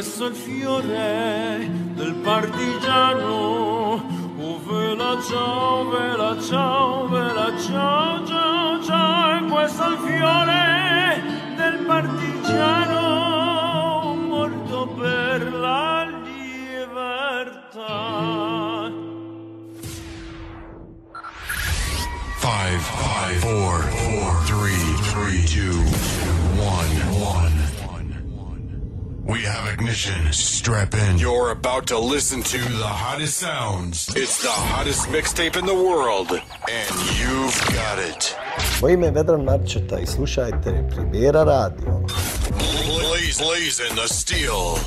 [0.03, 4.03] presso il fiore del partigiano,
[4.37, 11.23] ove la ciao, vela ciao, vela ciao, ciao, ciao, e questo è il fiore
[11.55, 13.01] del partigiano
[14.27, 16.43] morto per la libertà.
[22.43, 23.79] 5, 5, 4,
[24.19, 24.71] 4, 3,
[25.11, 26.12] 3, 2,
[29.43, 30.31] We have ignition.
[30.31, 31.17] Strap in.
[31.17, 34.07] You're about to listen to the hottest sounds.
[34.15, 38.37] It's the hottest mixtape in the world, and you've got it.
[38.81, 41.99] Moje ime je Vedran Marčeta i slušajte Primjera radio.
[42.87, 44.79] Blaze, blazing the steel.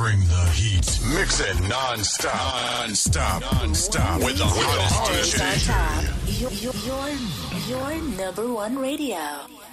[0.00, 0.88] Bring the heat.
[1.18, 2.32] Mixing non-stop,
[2.80, 5.68] non-stop, non-stop with the hottest DJ.
[6.40, 7.08] Your, your, your,
[7.68, 9.67] your number one radio.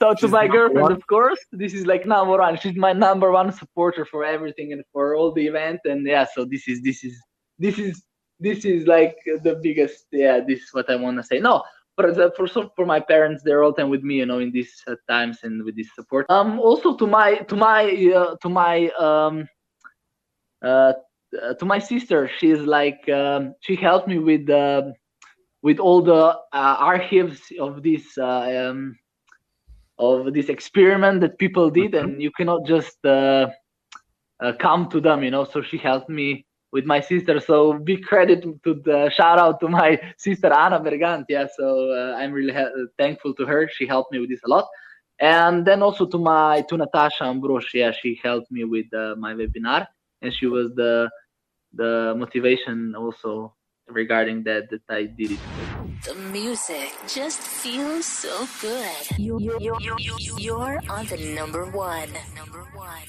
[0.00, 2.56] So to my girlfriend, of course, this is like number one.
[2.58, 5.80] She's my number one supporter for everything and for all the event.
[5.84, 7.14] And yeah, so this is this is
[7.58, 8.02] this is
[8.38, 10.06] this is like the biggest.
[10.10, 11.38] Yeah, this is what I want to say.
[11.38, 11.62] No,
[11.96, 14.50] for the, for so- for my parents, they're all time with me, you know, in
[14.50, 16.24] these uh, times and with this support.
[16.30, 17.84] Um, also to my to my
[18.16, 19.46] uh, to my um
[20.62, 20.94] uh
[21.42, 24.92] uh, to my sister, she's like um, she helped me with uh,
[25.62, 28.96] with all the uh, archives of this uh, um,
[30.00, 33.48] of this experiment that people did, and you cannot just uh,
[34.42, 35.44] uh, come to them, you know.
[35.44, 37.38] So she helped me with my sister.
[37.40, 41.26] So big credit to the shout out to my sister Anna Bergant.
[41.28, 43.68] Yeah, so uh, I'm really ha- thankful to her.
[43.72, 44.66] She helped me with this a lot.
[45.20, 49.34] And then also to my to Natasha Ambrosch, yeah, she helped me with uh, my
[49.34, 49.86] webinar,
[50.22, 51.10] and she was the
[51.74, 53.54] the motivation also
[53.90, 55.38] regarding that that I did it.
[56.04, 59.18] The music just feels so good.
[59.18, 59.98] You're, you're, you're,
[60.38, 62.08] you're on the number one.
[62.34, 63.08] Number one.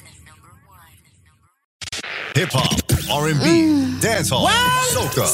[2.35, 2.71] Hip hop,
[3.11, 3.99] R&B, mm.
[3.99, 4.47] dancehall,
[4.91, 5.27] soca,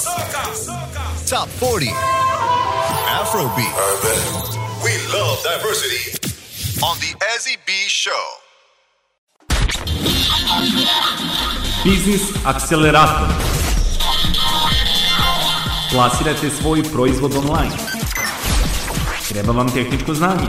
[1.30, 3.74] top 40, Afrobeat.
[3.78, 4.58] Urban.
[4.84, 6.18] We love diversity.
[6.84, 8.12] on the Ezzy B Show.
[11.84, 13.57] Business akcelerator.
[15.98, 17.72] Plasirajte svoj proizvod online.
[19.30, 20.48] Treba vam tehničko znanje.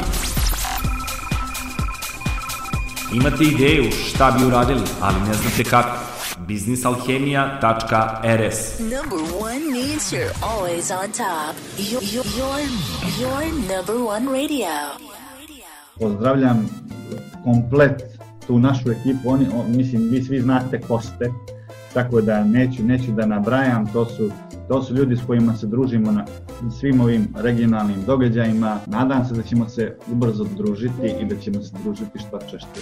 [3.12, 5.98] Imate ideju šta bi uradili, ali ne znate kako.
[6.38, 11.56] biznisalhemija.rs Number one means you're always on top.
[11.78, 12.60] Your, your, your,
[13.20, 14.68] your number one radio.
[16.00, 16.68] pozdravljam
[17.44, 18.02] komplet
[18.46, 21.30] tu našu ekipu, oni, o, mislim, vi svi znate ko ste,
[21.94, 24.30] tako da neću, neću da nabrajam, to su,
[24.68, 26.24] to su ljudi s kojima se družimo na
[26.80, 31.72] svim ovim regionalnim događajima, nadam se da ćemo se ubrzo družiti i da ćemo se
[31.82, 32.80] družiti što češće.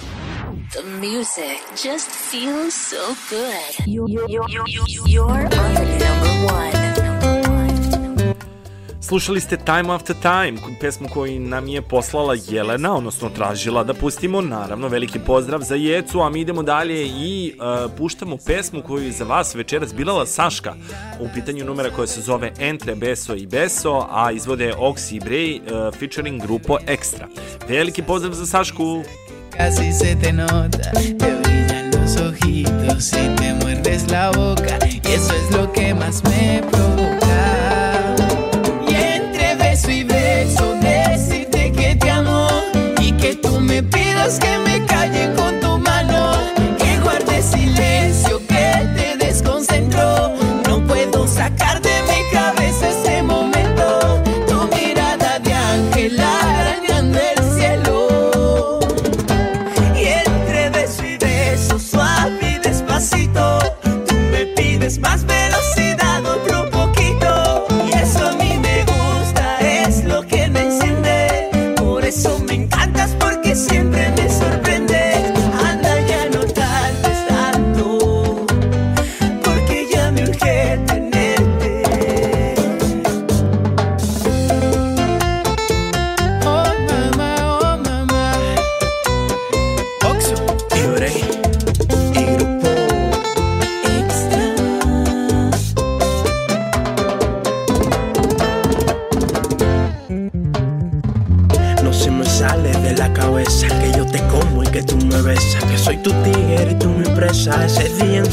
[0.70, 3.86] The music just feels so good.
[3.86, 6.75] You, you, you, you, you're on the number one.
[9.08, 14.40] Slušali ste Time After Time, pesmu koju nam je poslala Jelena, odnosno tražila da pustimo.
[14.40, 19.12] Naravno, veliki pozdrav za Jecu, a mi idemo dalje i uh, puštamo pesmu koju je
[19.12, 20.74] za vas večeras bilala Saška.
[21.20, 25.60] U pitanju numera koja se zove Entre Beso i Beso, a izvode Oxy i Bray
[25.60, 27.26] uh, featuring grupo Extra.
[27.68, 29.02] Veliki pozdrav za Sašku!
[29.56, 34.86] Casi se te nota, te brillan los ojitos y te muerdes la boca.
[34.86, 37.25] Y eso es lo que más me provoca.
[43.76, 44.65] Me pidas que me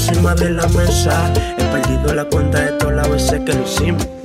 [0.07, 1.31] encima de la mesa.
[1.57, 4.22] He perdido la cuenta de todas las veces que lo hicimos.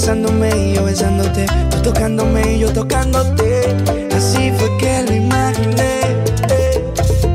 [0.00, 3.76] Besándome y yo besándote, tú tocándome y yo tocándote.
[4.16, 6.00] Así fue que lo imaginé.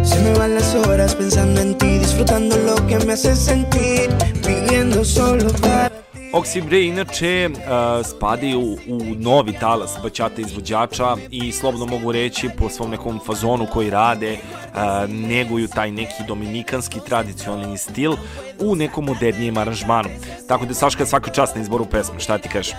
[0.04, 4.10] Se me van las horas pensando en ti, disfrutando lo que me hace sentir,
[4.44, 5.95] pidiendo solo para
[6.36, 12.70] Oxy Bray inače uh, spadaju u novi talas bačata izvođača i slobodno mogu reći po
[12.70, 18.14] svom nekom fazonu koji rade uh, neguju taj neki dominikanski tradicionalni stil
[18.60, 20.10] u nekom modernijem aranžmanu.
[20.48, 22.76] Tako da Saška svaka čast na izboru pesme, šta ti kažeš?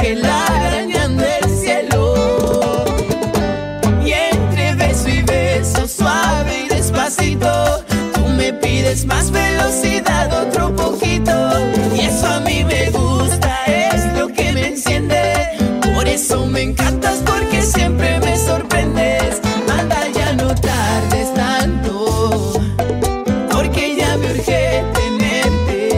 [0.00, 2.84] que la arañando el cielo.
[4.04, 7.48] Y entre beso y beso, suave y despacito,
[8.14, 10.63] tú me pides más velocidad, otro
[16.14, 19.40] eso me encantas, porque siempre me sorprendes.
[19.68, 22.52] Anda, ya no tardes tanto,
[23.50, 25.90] porque ya me urge tenerte.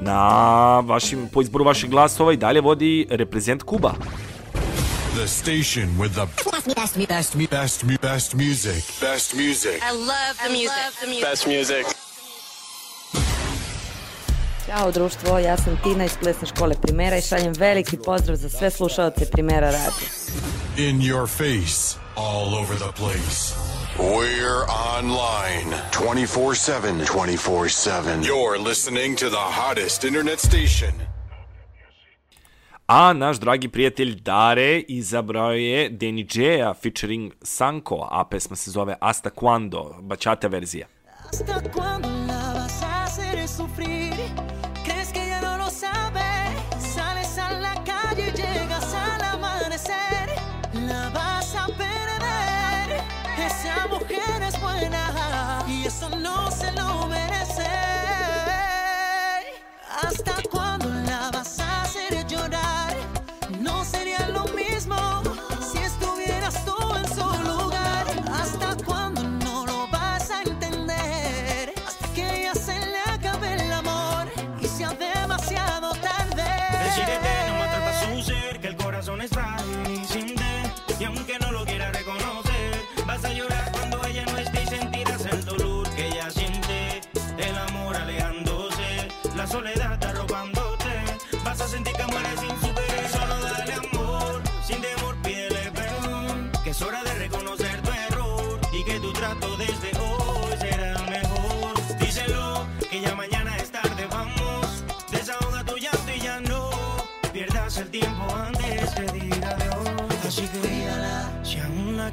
[0.00, 3.94] Na vašim, po izboru vaših glasova i dalje vodi reprezent Kuba.
[5.16, 8.84] The station with the best, best, best, best, best, best music.
[9.00, 9.82] Best music.
[9.82, 11.00] I love the music.
[11.00, 11.30] the music.
[11.30, 11.99] Best music.
[14.70, 18.70] Ćao društvo, ja sam Tina iz plesne škole Primera i šaljem veliki pozdrav za sve
[18.70, 20.10] slušalce Primera radija.
[20.76, 23.54] In your face, all over the place.
[23.98, 24.64] We're
[24.96, 27.04] online 24 7.
[27.14, 28.22] 24 7.
[28.22, 30.92] You're listening to the hottest internet station.
[32.86, 38.96] A naš dragi prijatelj Dare izabrao je Danny J-a featuring Sanko, a pesma se zove
[39.00, 40.86] Hasta Cuando, bačata verzija.
[41.32, 43.99] ¿Hasta cuándo la vas a hacer sufrir?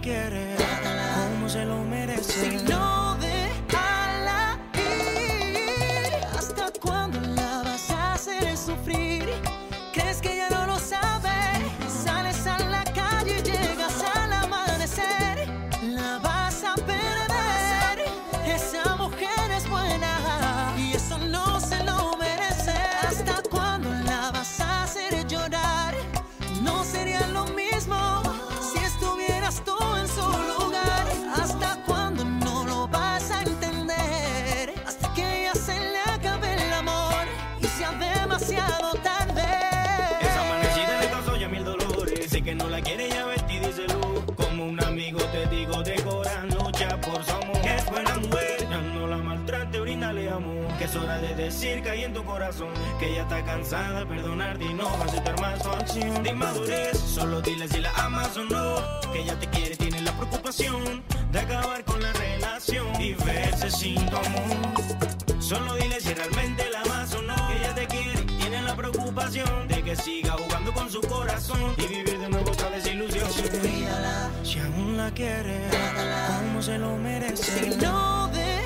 [0.07, 0.66] Quieres,
[49.57, 50.67] maltrate, bríndale amor.
[50.77, 52.69] Que es hora de decir que hay en tu corazón.
[52.99, 56.23] Que ella está cansada de perdonarte y no va a aceptar más su acción.
[56.23, 58.75] De inmadurez, solo dile si la amas o no.
[59.11, 64.05] Que ella te quiere, tiene la preocupación de acabar con la relación y verse sin
[64.07, 65.39] tu amor.
[65.39, 67.35] Solo dile si realmente la amas o no.
[67.47, 71.87] Que ella te quiere, tiene la preocupación de que siga jugando con su corazón y
[71.87, 73.27] vivir de nuevo otra desilusión.
[74.43, 75.73] Si aún la quieres,
[76.39, 77.71] como se lo merece.
[77.71, 78.56] Si no déjala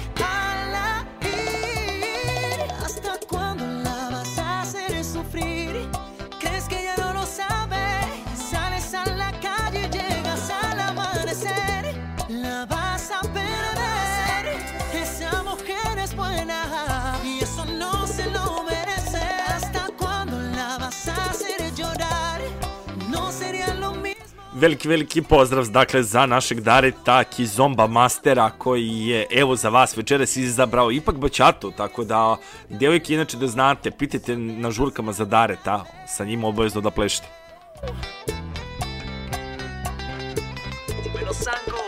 [24.62, 30.36] Veliki, veliki pozdrav dakle za našeg Dareta Kizomba Mastera koji je evo za vas večeras
[30.36, 32.38] izabrao ipak bačatu, tako da
[32.70, 37.28] devojke inače da znate, pitajte na žurkama za Dareta, sa njim obavezno da plešite.
[41.14, 41.82] Pero Sanko,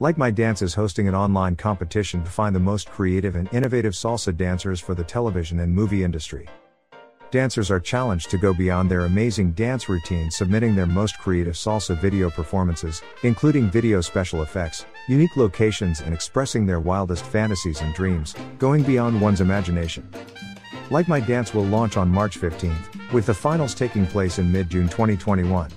[0.00, 3.92] Like My Dance is hosting an online competition to find the most creative and innovative
[3.92, 6.48] salsa dancers for the television and movie industry.
[7.30, 11.96] Dancers are challenged to go beyond their amazing dance routines, submitting their most creative salsa
[11.96, 18.34] video performances, including video special effects, unique locations, and expressing their wildest fantasies and dreams,
[18.58, 20.08] going beyond one's imagination.
[20.90, 24.70] Like My Dance will launch on March 15th, with the finals taking place in mid
[24.70, 25.70] June 2021.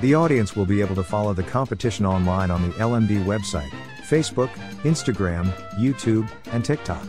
[0.00, 3.68] The audience will be able to follow the competition online on the LMD website,
[4.02, 4.48] Facebook,
[4.84, 7.04] Instagram, YouTube, and TikTok.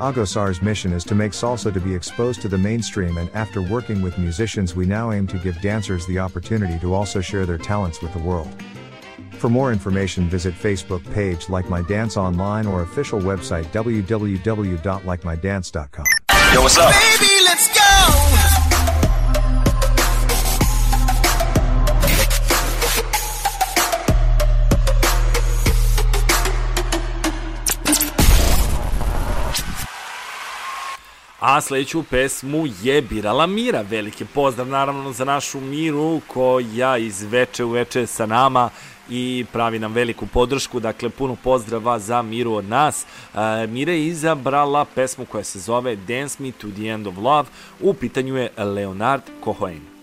[0.00, 4.02] Agosar's mission is to make salsa to be exposed to the mainstream and after working
[4.02, 8.02] with musicians we now aim to give dancers the opportunity to also share their talents
[8.02, 8.52] with the world.
[9.38, 16.04] For more information visit Facebook page Like My Dance Online or official website www.likemydance.com.
[16.52, 16.92] Yo, what's up?
[17.20, 17.35] Baby,
[31.60, 33.82] Sledeću pesmu je birala Mira.
[33.82, 38.70] Veliki pozdrav naravno za našu Miru koja iz veče u veče sa nama
[39.10, 43.06] i pravi nam veliku podršku, dakle puno pozdrava za Miru od nas.
[43.34, 47.48] E, Mira je izabrala pesmu koja se zove Dance Me to the End of Love,
[47.80, 49.95] u pitanju je Leonard Cohen.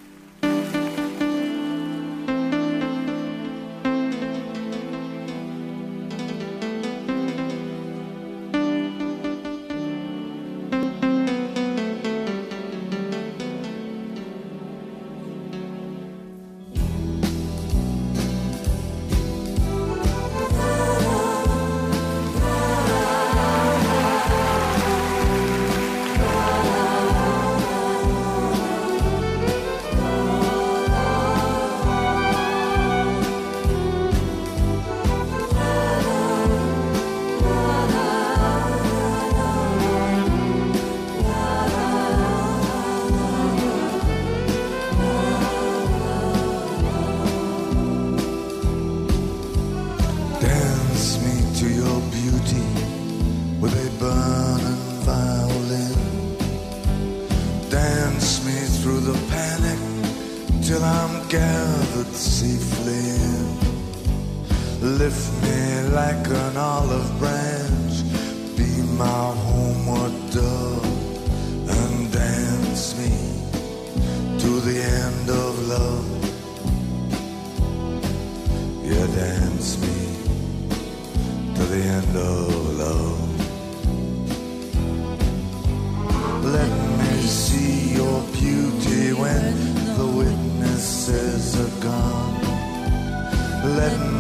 [52.43, 52.61] Beauty
[53.59, 55.95] with a burning violin.
[57.69, 59.79] Dance me through the panic
[60.61, 64.97] till I'm gathered safely in.
[64.97, 68.03] Lift me like an olive branch,
[68.57, 73.13] be my homeward dove, and dance me
[74.39, 76.12] to the end of love.
[81.73, 83.29] The end of love.
[86.57, 89.53] Let me see your beauty when
[89.97, 92.41] the witnesses are gone.
[93.79, 94.12] Let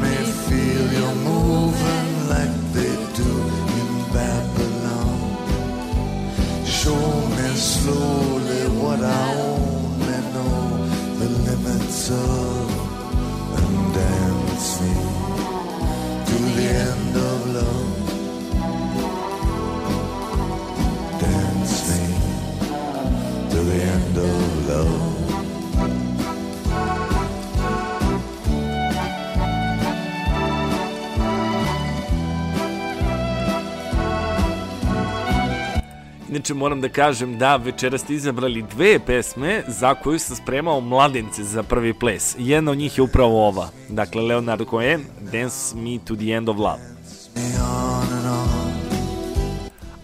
[36.33, 41.43] Inače moram da kažem da večera ste izabrali dve pesme za koju sam spremao mladence
[41.43, 42.35] za prvi ples.
[42.37, 43.69] Jedna od njih je upravo ova.
[43.89, 45.01] Dakle, Leonard Cohen,
[45.31, 46.81] Dance Me to the End of Love.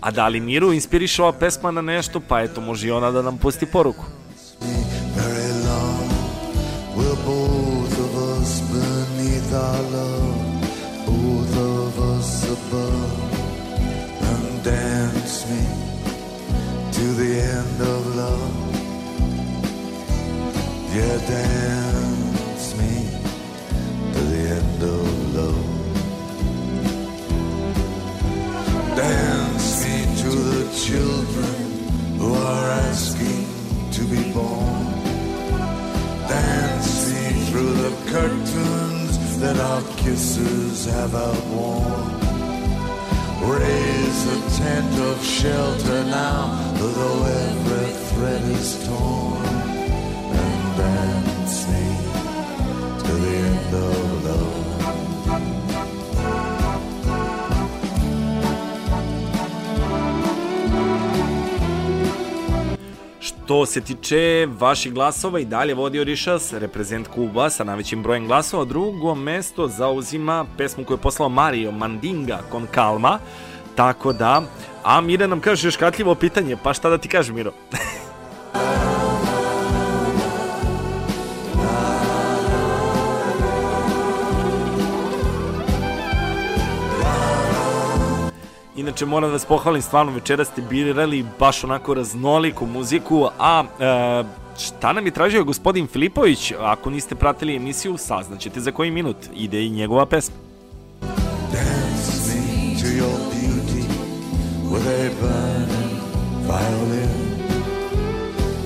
[0.02, 3.22] A da li Miru inspiriše ova pesma na nešto, pa eto može i ona da
[3.22, 4.06] nam pusti poruku.
[5.16, 6.10] very long.
[6.98, 10.29] Will both of us beneath our love,
[17.82, 18.70] of love.
[20.96, 22.96] Yeah, dance me
[24.14, 25.66] to the end of love.
[28.96, 31.56] Dance me to the children
[32.18, 33.48] who are asking
[33.92, 34.86] to be born.
[36.28, 42.19] Dance me through the curtains that our kisses have outworn.
[43.42, 49.46] Raise a tent of shelter now, though every thread is torn.
[50.44, 51.88] And dance me
[53.04, 54.59] to the end of love.
[63.50, 68.66] Što se tiče vaših glasova i dalje vodi Orishas, reprezent Kuba sa najvećim brojem glasova.
[68.66, 73.20] Drugo mesto zauzima pesmu koju je poslao Mario Mandinga kon Kalma.
[73.76, 74.42] Tako da,
[74.84, 77.52] a Mira nam kaže škatljivo pitanje, pa šta da ti kažem Miro?
[88.90, 94.24] Inače, moram da vas pohvalim, stvarno večera ste birali baš onako raznoliku muziku, a e,
[94.60, 96.54] šta nam je tražio gospodin Filipović?
[96.60, 100.36] Ako niste pratili emisiju, saznaćete za koji minut ide i njegova pesma.
[101.52, 103.86] Dance me to your beauty
[104.72, 106.00] with a burning
[106.48, 107.10] violin.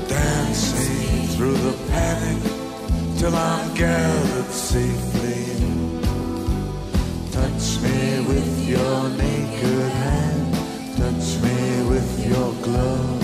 [0.10, 2.44] Dance me through the panic
[3.20, 5.44] till I'm gathered safely.
[7.34, 9.24] Touch me with your
[9.64, 10.54] naked hand,
[10.98, 13.22] touch me with your glove.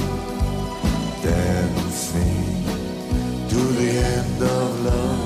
[1.24, 2.30] Dance me
[3.50, 5.19] to the end of love.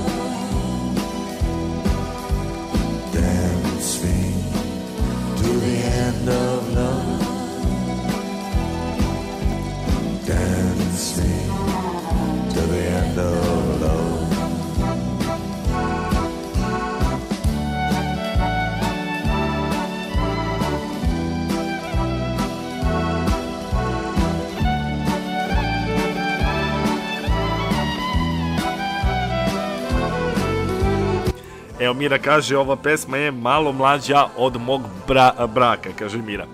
[31.83, 36.45] Evo Mira kaže, ova pesma je malo mlađa od mog bra- braka, kaže Mira.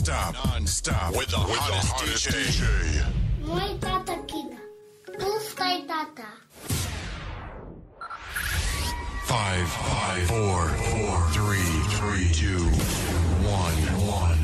[0.00, 0.46] Non-stop.
[0.46, 1.14] Non-stop.
[1.14, 3.04] With the hottest, DJ.
[3.42, 4.56] Moj tata kida.
[5.18, 6.26] Puskaj tata.
[9.24, 12.64] Five, five, four, four, three, three, two,
[13.44, 14.38] one, one.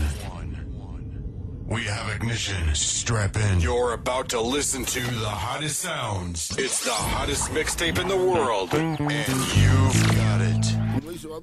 [1.67, 2.75] We have ignition.
[2.75, 3.61] Strap in.
[3.61, 6.55] You're about to listen to the hottest sounds.
[6.59, 8.75] It's the hottest mixtape in the world.
[8.75, 10.26] And you've got it.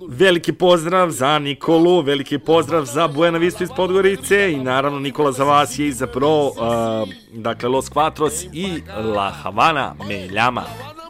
[0.02, 5.44] Veliki pozdrav za Nikolu, veliki pozdrav za Buena Vista iz Podgorice i naravno Nikola za
[5.44, 6.54] vas je i za pro, uh,
[7.32, 8.84] dakle Los Quatros i
[9.16, 10.64] La Havana me llama.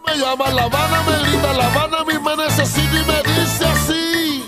[0.08, 4.44] Me llama La Habana, me grita La Habana, mí me necesita y me dice así.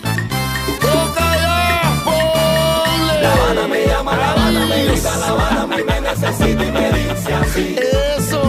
[0.82, 3.22] Toca ya, ponle.
[3.22, 7.34] La Habana me llama, La Habana me grita, La Habana me necesita y me dice
[7.34, 7.76] así.
[8.18, 8.42] Eso.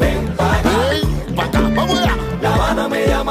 [0.00, 0.21] Ven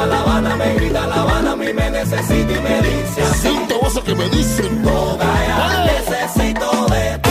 [0.01, 3.39] llama, La Habana me grita, La Habana a mí me necesita y me dice así.
[3.39, 4.83] Siento voces que me dicen.
[4.83, 7.30] Toca ya, necesito de ti.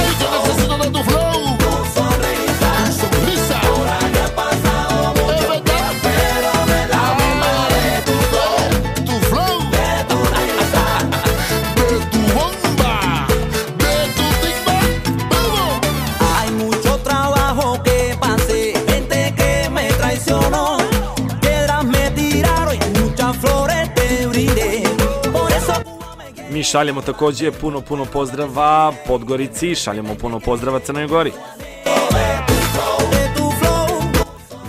[26.61, 31.32] Mi šaljemo takođe puno, puno pozdrava Podgorici, šaljemo puno pozdrava Crnoj Gori.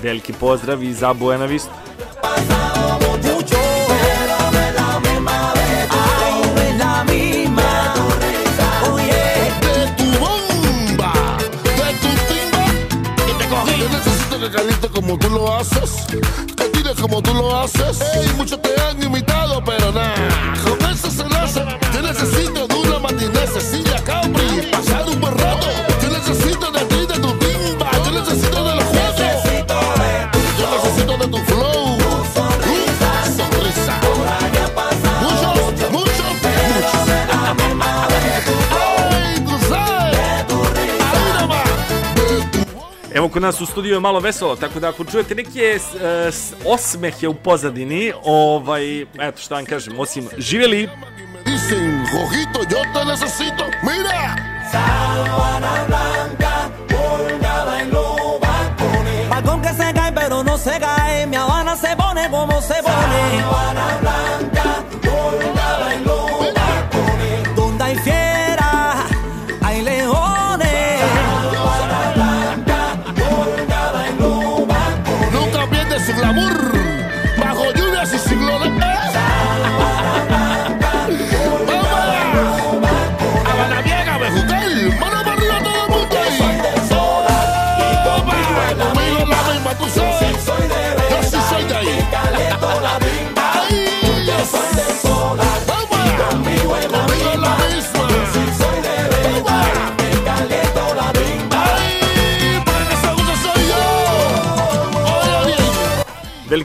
[0.03, 1.13] Veliki pozdrav i za
[14.93, 16.07] como tú lo haces,
[16.57, 17.99] que tires como tú lo haces.
[18.38, 21.80] Muchos te han imitado, pero nada, con eso se.
[23.53, 24.69] Cecilia Capri.
[24.72, 25.68] Pasar un buen rato.
[26.02, 27.90] Yo necesito de ti, de tu timba.
[28.06, 29.19] Yo necesito de los juegos.
[30.60, 31.98] Yo necesito de tu flow.
[31.98, 33.11] Tu sonrisa.
[33.38, 33.95] Sonrisa.
[35.22, 36.32] Muchos, muchos, muchos.
[39.14, 40.18] Ey, tú sabes.
[41.14, 41.69] Ahí nomás.
[43.14, 45.80] Evo kod nas u studiju je malo veselo, tako da ako čujete neke
[46.32, 50.90] s- osmehe u pozadini, ovaj, eto šta vam kažem, osim živjeli,
[51.61, 53.65] Dicen, Jojito, yo te necesito.
[53.83, 54.35] Mira.
[59.29, 63.41] balcón que se cae pero no se cae, mi Habana se pone como se pone.
[63.41, 65.01] Donde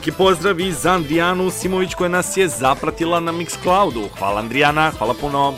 [0.07, 4.07] veliki pozdrav i za Andrijanu Simović koja nas je zapratila na Mixcloudu.
[4.19, 5.53] Hvala Andrijana, hvala puno.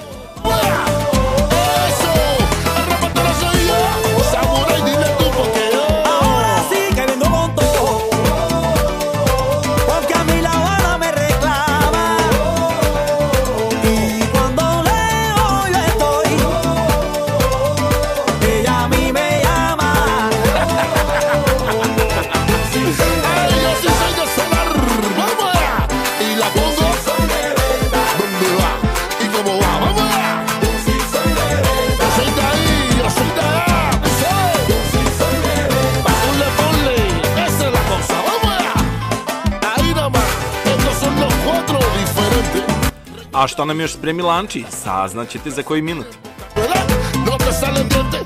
[43.40, 44.64] A što nam još spremila Anči?
[44.70, 46.07] Saznaćete za koji minut.
[46.56, 46.90] ¿Verdad?
[47.26, 48.18] No te sale el diente.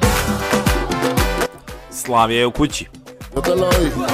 [1.91, 2.85] Slavija je u kući.
[3.35, 4.05] Yo te lo digo.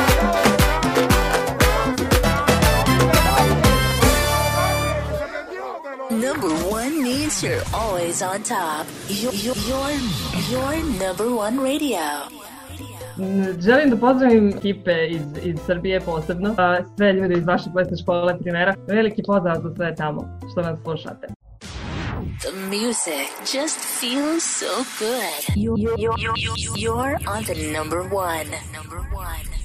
[6.10, 8.88] Number one means you're always on top.
[9.10, 10.00] You're, you're,
[10.52, 12.39] you're number one radio.
[13.60, 16.56] Želim da pozdravim ekipe iz, iz Srbije posebno,
[16.98, 18.76] sve ljude iz vaše plesne škole primera.
[18.88, 21.28] Veliki pozdrav za sve tamo što nas slušate.
[22.42, 25.56] The music just feels so good.
[25.56, 28.50] You, you, you, you, you're on the number one.
[28.74, 29.59] Number one.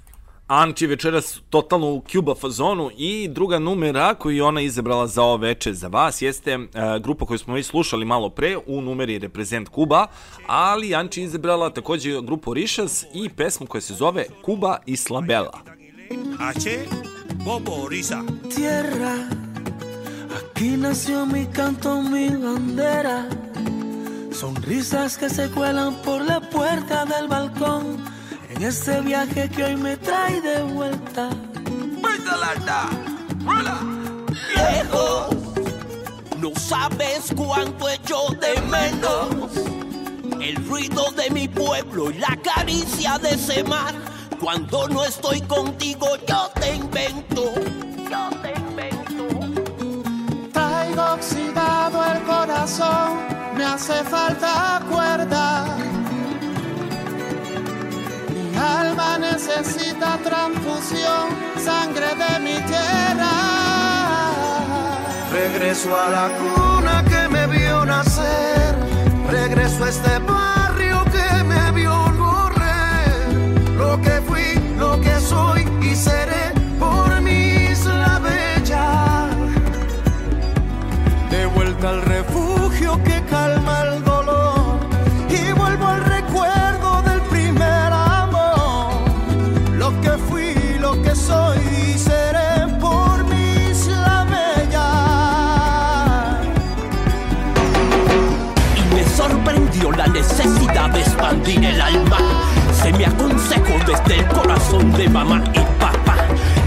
[0.47, 5.37] Anči večeras totalno u Cuba fazonu i druga numera koju je ona izabrala za ovo
[5.37, 6.59] veče za vas jeste e,
[7.03, 10.07] grupa koju smo već slušali malo pre u numeri Reprezent Kuba,
[10.47, 15.61] ali Anči je izabrala takođe grupu Rishas i pesmu koja se zove Kuba i Slabela.
[16.39, 16.71] H.
[17.45, 18.23] Bobo Risa.
[18.55, 19.15] tierra.
[20.39, 23.29] Aquí nació mi canto, mi bandera.
[24.33, 28.14] Sonrisas que se cuelan por la puerta del balcón.
[28.57, 31.31] En este viaje que hoy me trae de vuelta.
[34.55, 35.37] Lejos,
[36.39, 39.51] no sabes cuánto echo de menos
[40.41, 43.95] el ruido de mi pueblo y la caricia de ese mar.
[44.41, 47.55] Cuando no estoy contigo, yo te invento.
[48.11, 49.27] Yo te invento.
[50.53, 53.19] Traigo oxidado el corazón,
[53.57, 55.77] me hace falta cuerda.
[58.65, 61.25] Alma necesita transfusión,
[61.63, 63.33] sangre de mi tierra.
[65.31, 68.75] Regreso a la cuna que me vio nacer,
[69.31, 73.35] regreso a este barrio que me vio correr.
[73.77, 76.54] Lo que fui, lo que soy y seré
[101.45, 102.19] expandir el alma.
[102.73, 106.17] Se me aconsejó desde el corazón de mamá y papá.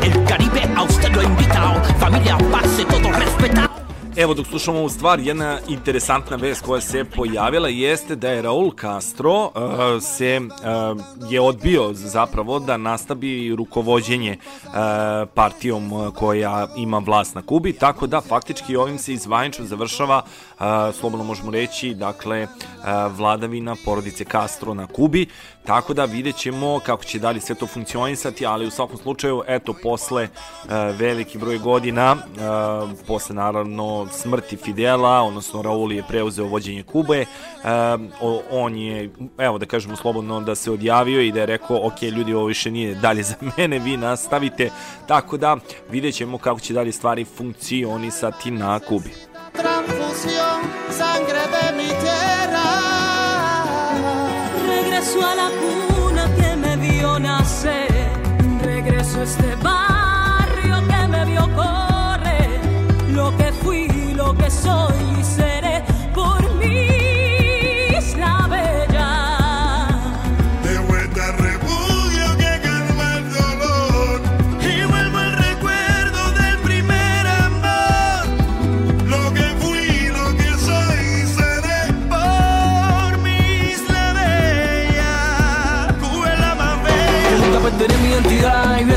[0.03, 1.83] El Caribe a usted lo ha invitado.
[1.99, 3.56] Familia, pase todo respetado.
[4.17, 8.71] Evo dok slušamo ovu stvar, jedna interesantna vest koja se pojavila jeste da je Raul
[8.81, 9.51] Castro uh,
[10.01, 14.71] se uh, je odbio zapravo da nastavi rukovođenje uh,
[15.33, 20.65] partijom uh, koja ima vlast na Kubi, tako da faktički ovim se izvanično završava uh,
[20.99, 25.27] slobodno možemo reći, dakle uh, vladavina porodice Castro na Kubi,
[25.67, 29.73] tako da vidjet ćemo kako će dalje sve to funkcionisati, ali u svakom slučaju, eto,
[29.83, 30.69] posle uh,
[30.99, 37.25] veliki broj godina, uh, posle naravno smrti Fidela, odnosno Raul je preuzeo vođenje Kube,
[38.21, 42.01] o- on je, evo da kažemo slobodno, da se odjavio i da je rekao, ok,
[42.01, 44.69] ljudi, ovo više nije dalje za mene, vi nastavite,
[45.07, 45.57] tako da
[45.89, 49.11] vidjet ćemo kako će dalje stvari funkcionisati na Kubi.
[49.53, 50.59] Transfusión,
[50.91, 51.89] sangre de mi
[55.07, 57.87] Regreso a la cuna que me vio nacer.
[58.61, 62.59] Regreso a este barrio que me vio correr.
[63.11, 65.16] Lo que fui, lo que soy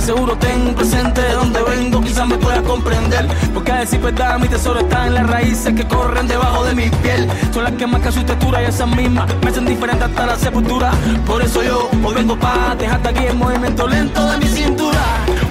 [0.00, 3.26] seguro tengo presente de donde vengo, quizás me puedas comprender.
[3.52, 6.88] Porque a decir verdad, mi tesoro está en las raíces que corren debajo de mi
[6.88, 7.28] piel.
[7.52, 10.90] Son las que marcan su textura y esas mismas me hacen diferente hasta la sepultura.
[11.26, 15.00] Por eso yo hoy vengo pa' dejarte aquí el movimiento lento de mi cintura.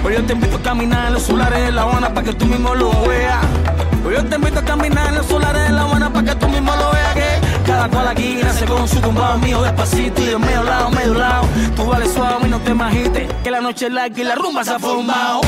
[0.04, 2.46] Hoy yo te invito a caminar en los solares de La Habana para que tú
[2.46, 3.44] mismo lo veas.
[4.04, 6.48] Hoy yo te invito a caminar en los solares de La Habana para que tú
[6.48, 7.39] mismo lo veas
[7.80, 11.48] cada cual aquí nace con su tumbado mío despacito y de medio lado, medio lado.
[11.74, 14.62] Tú vales suave y no te magites que la noche es larga y la rumba
[14.64, 15.40] se ha formado.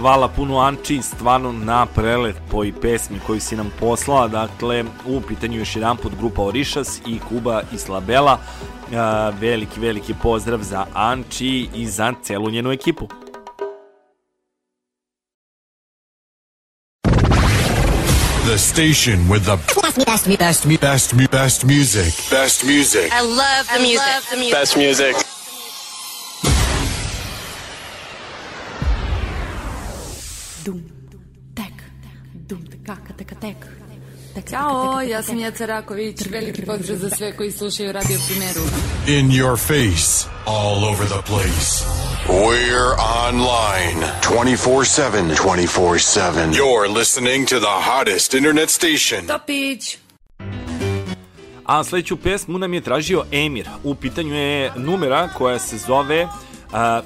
[0.00, 4.28] Hvala puno Anči, stvarno na prelepoj pesmi koju si nam poslala.
[4.28, 8.38] Dakle, u pitanju još jedan put grupa Orišas i Kuba i Slabela.
[8.38, 8.96] E,
[9.40, 13.08] veliki, veliki pozdrav za Anči i za celu njenu ekipu.
[18.46, 22.30] The station with the best, best, best, best, best music.
[22.30, 23.12] Best music.
[23.12, 24.52] I love the music.
[24.52, 25.39] Best music.
[34.50, 36.20] Ćao, ja sam Jaca Raković.
[36.30, 38.60] Veliki pozdrav za sve koji slušaju Radio Primeru.
[39.06, 42.00] In your face, all over the place.
[42.28, 42.94] We're
[43.28, 45.34] online 24 7.
[45.34, 46.52] 24 7.
[46.52, 49.26] You're listening to the hottest internet station.
[49.26, 49.96] Topić!
[51.64, 53.68] A sledeću pesmu nam je tražio Emir.
[53.84, 56.30] U pitanju je numera koja se zove uh,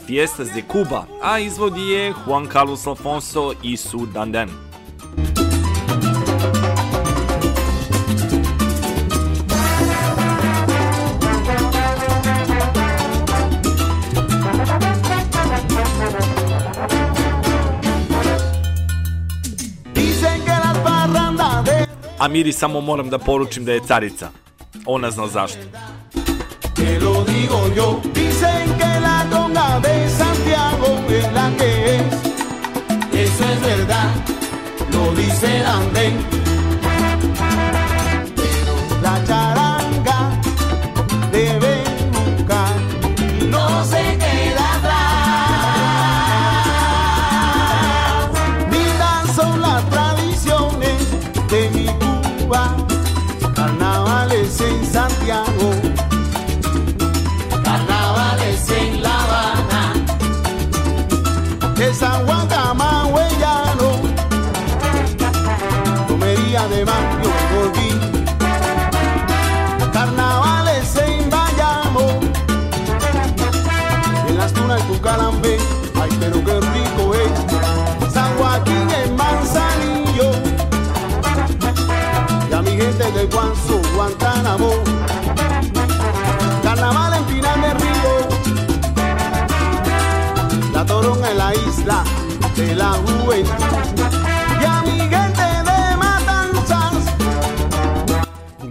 [0.06, 4.73] Fiestas de Cuba, a izvodi je Juan Carlos Alfonso i Su Danden.
[22.24, 24.28] A Miri samo moram da poručim da je carica.
[24.86, 25.58] Ona zna zašto.
[26.76, 28.00] Te lo digo yo.
[28.14, 32.14] Dicen que la conga de Santiago es la que es.
[33.12, 34.10] Eso es verdad,
[34.92, 36.16] lo dice Andén.
[39.02, 39.43] La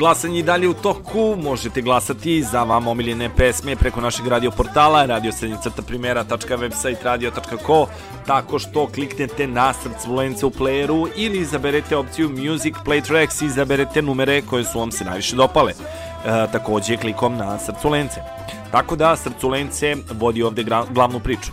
[0.04, 5.06] Glasanje i dalje u toku, možete glasati za vam omiljene pesme preko našeg radio portala
[5.06, 7.88] radiosrednjacrtaprimera.website radio.co
[8.28, 13.46] tako što kliknete na srcu lence u playeru ili izaberete opciju Music Play Tracks i
[13.46, 15.72] izaberete numere koje su vam se najviše dopale.
[15.72, 15.76] E,
[16.52, 18.22] takođe klikom na srcu lence.
[18.72, 21.52] Tako da srcu lence vodi ovde glavnu priču.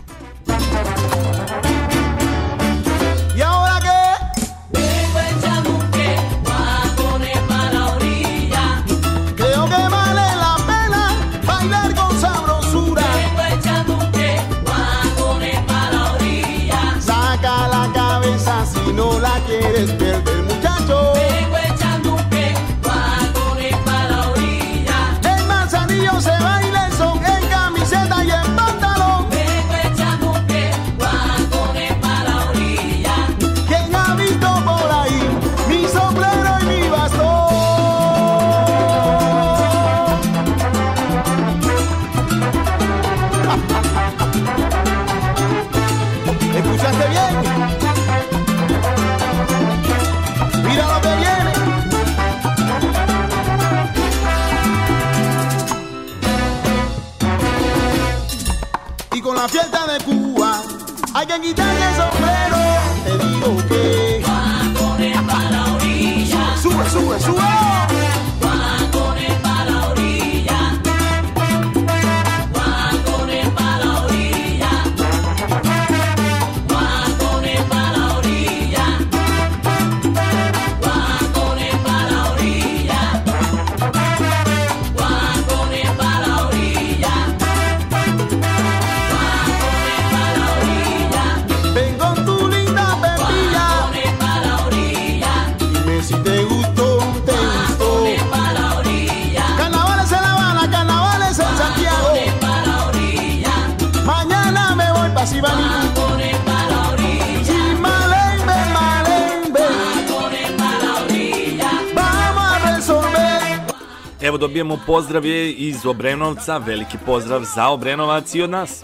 [114.31, 118.83] Evo dobijemo pozdrav iz Obrenovca, veliki pozdrav za Obrenovac i od nas.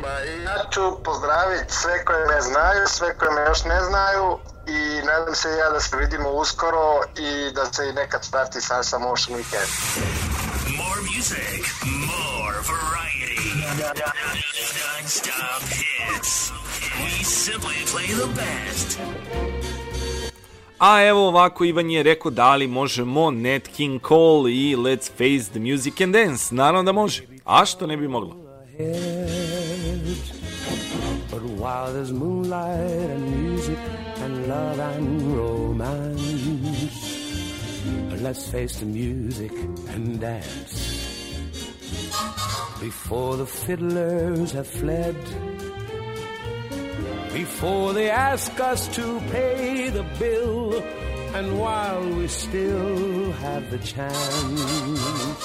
[0.05, 0.11] Ma
[0.43, 4.37] ja ću pozdraviti sve koje me znaju, sve koje me još ne znaju
[4.67, 8.97] i nadam se ja da se vidimo uskoro i da se i nekad starti Salsa
[8.99, 9.69] Motion Weekend.
[10.77, 13.45] More music, more variety.
[14.81, 16.51] Non-stop hits.
[17.01, 18.99] We simply play the best.
[20.79, 25.51] A evo ovako Ivan je rekao da li možemo Nat King Cole i Let's Face
[25.51, 26.55] the Music and Dance.
[26.55, 27.23] Naravno da može.
[27.45, 28.35] A što ne bi moglo?
[28.77, 29.44] But
[31.65, 33.79] while there's moonlight and music
[34.17, 36.21] and love and romance,
[38.21, 39.51] let's face the music
[39.93, 40.75] and dance.
[42.79, 45.17] Before the fiddlers have fled,
[47.33, 50.83] before they ask us to pay the bill,
[51.33, 55.39] and while we still have the chance,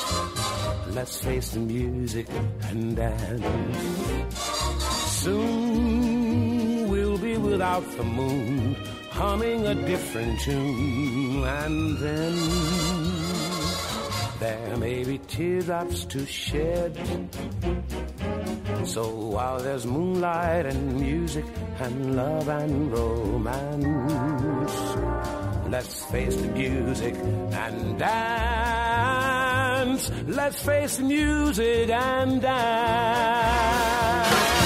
[0.89, 2.27] let's face the music
[2.69, 4.51] and dance.
[5.25, 5.99] Soon
[7.01, 8.77] we'll be without the moon,
[9.10, 12.35] humming a different tune, and then
[14.39, 16.94] there may be teardrops to shed.
[18.85, 21.47] So while there's moonlight and music
[21.78, 24.74] and love and romance,
[25.68, 30.10] let's face the music and dance.
[30.27, 34.60] Let's face the music and dance.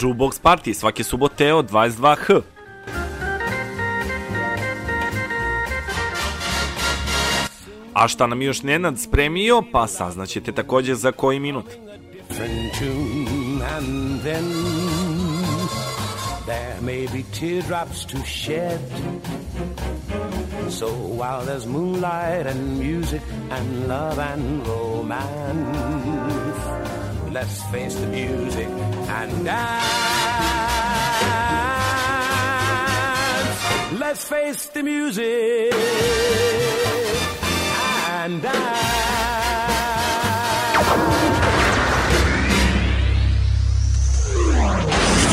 [0.00, 2.40] Jukebox Party svake subote od 22h.
[7.94, 11.66] A šta nam još Nenad spremio, pa saznaćete takođe za koji minut.
[16.46, 18.80] there may be teardrops to shed.
[20.68, 20.88] So
[21.20, 26.55] while there's moonlight and music and love and romance,
[27.36, 29.84] let's face the music and dance.
[34.00, 35.74] Let's face the music
[38.08, 38.78] and dance.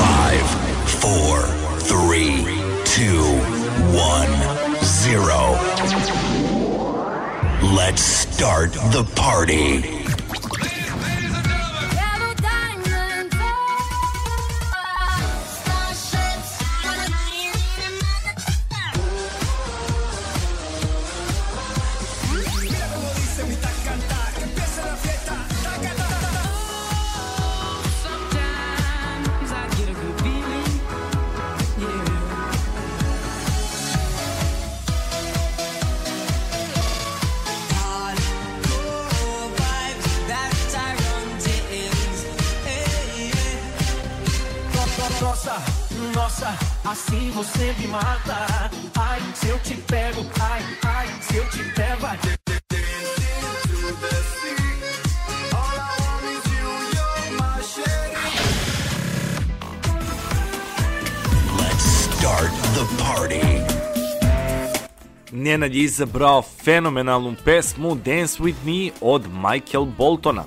[0.03, 0.47] Five,
[1.03, 1.35] four,
[1.91, 2.35] three,
[2.83, 3.23] two,
[3.95, 4.33] one,
[4.83, 5.41] zero.
[7.73, 10.02] Let's start the party.
[65.63, 70.43] Nenad je izabrao fenomenalnu pesmu Dance With Me od Michael Boltona.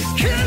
[0.00, 0.39] Kill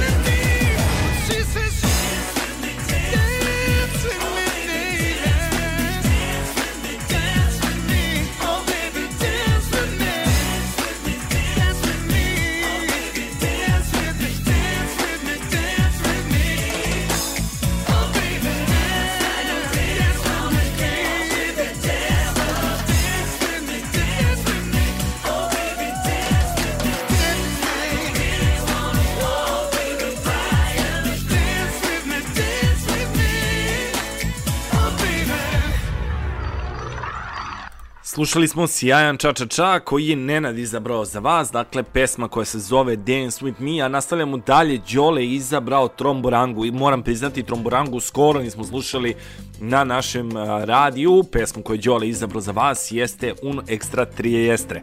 [38.23, 42.45] Slušali smo sjajan ča ča ča koji je Nenad izabrao za vas, dakle pesma koja
[42.45, 47.43] se zove Dance With Me, a nastavljamo dalje, Đole je izabrao Tromborangu i moram priznati
[47.43, 49.15] Tromborangu skoro nismo slušali
[49.59, 50.31] na našem
[50.63, 54.81] radiju, pesmu koju je Đole izabrao za vas jeste Un Extra Triestre.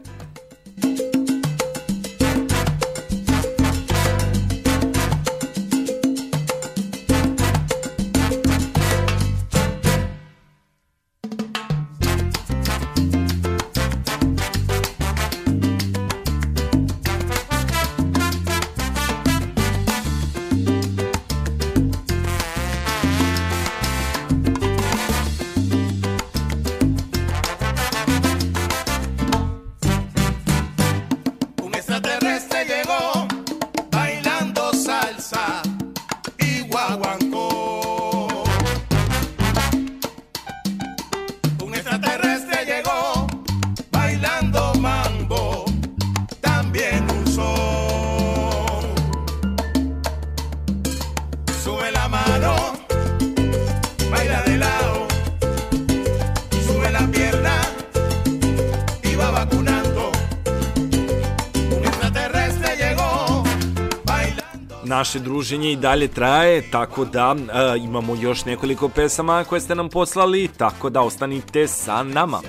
[65.41, 70.49] druženje i dalje traje, tako da uh, imamo još nekoliko pesama koje ste nam poslali,
[70.57, 72.41] tako da ostanite sa nama.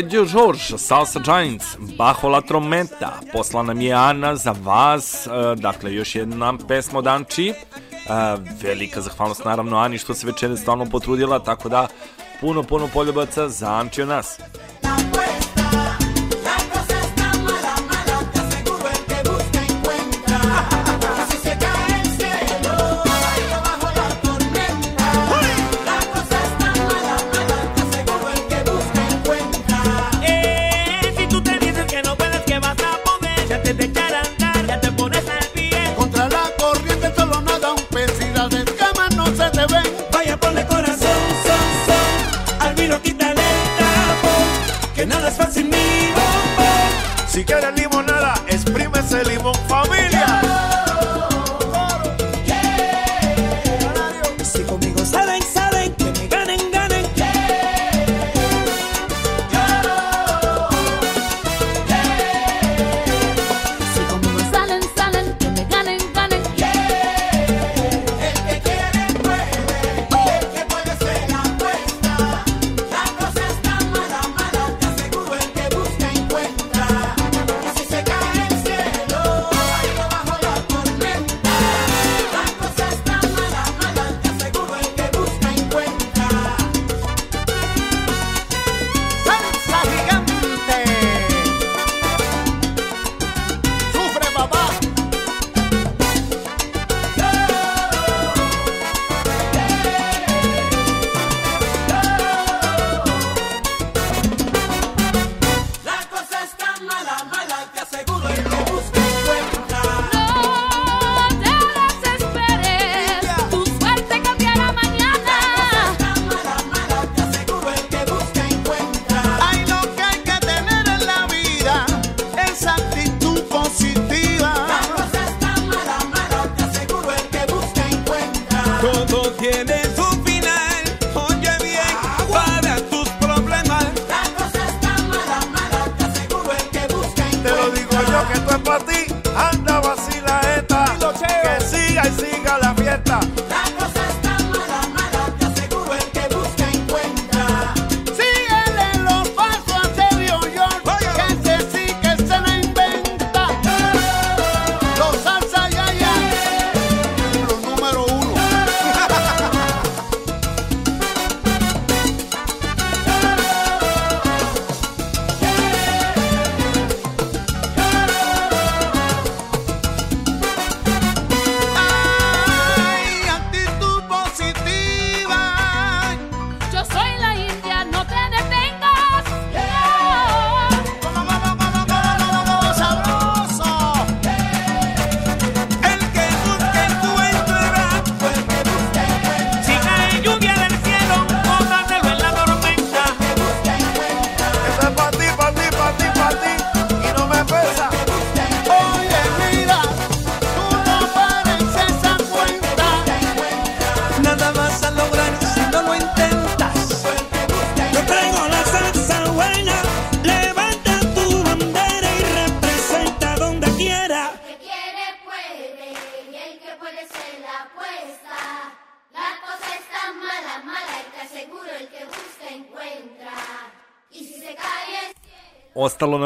[0.00, 6.14] pobedio George, Salsa Giants, Bahola Tromenta, poslana mi je Ana za vas, e, dakle još
[6.14, 7.54] jedna pesma od Anči, e,
[8.62, 11.88] velika zahvalnost naravno Ani što se večere stvarno potrudila, tako da
[12.40, 14.40] puno, puno poljubaca za Anči od nas.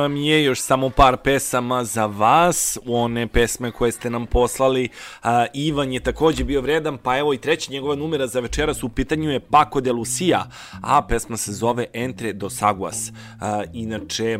[0.04, 4.88] nam je još samo par pesama za vas, one pesme koje ste nam poslali.
[5.22, 8.88] A, Ivan je takođe bio vredan, pa evo i treći njegova numera za večeras u
[8.88, 10.44] pitanju je Paco de Lucia,
[10.82, 13.12] a pesma se zove Entre dos Aguas.
[13.40, 14.38] A, inače, e,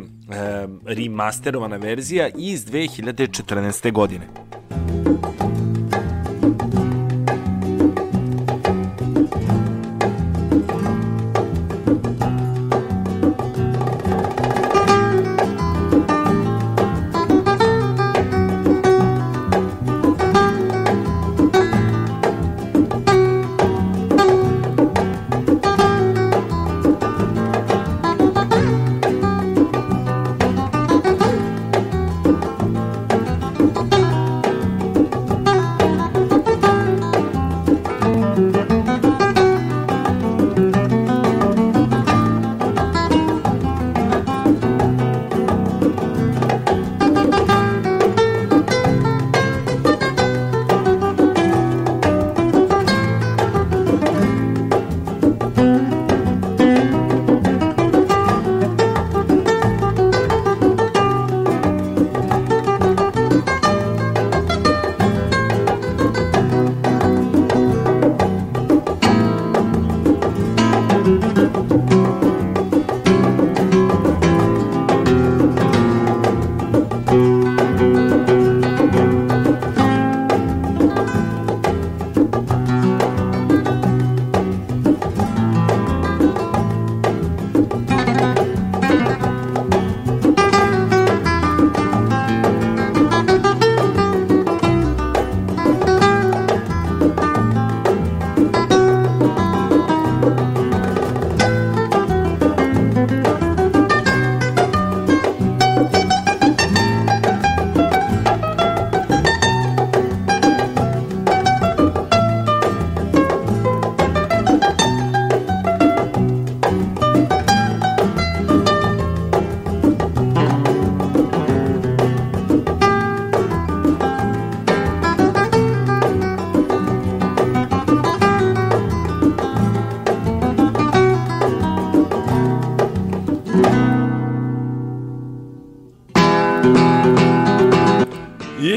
[0.87, 3.93] remasterovana verzija iz 2014.
[3.93, 4.27] godine.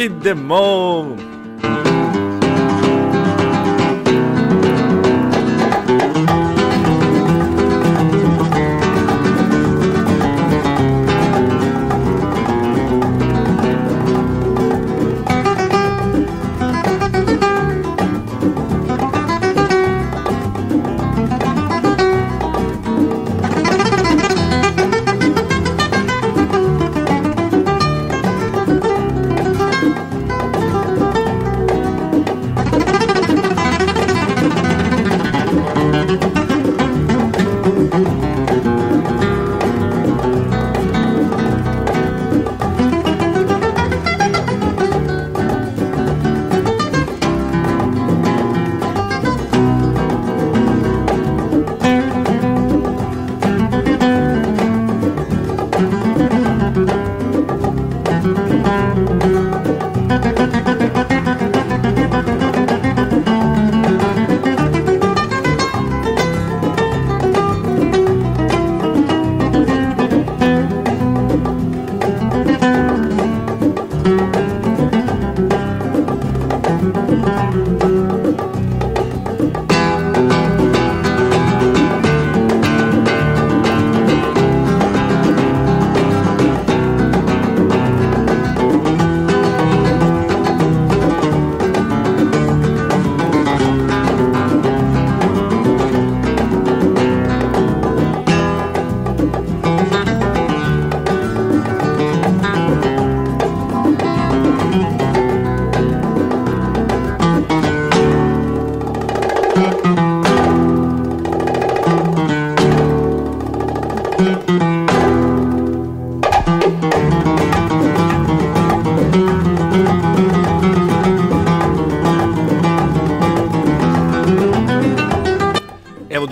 [0.08, 1.17] The them all!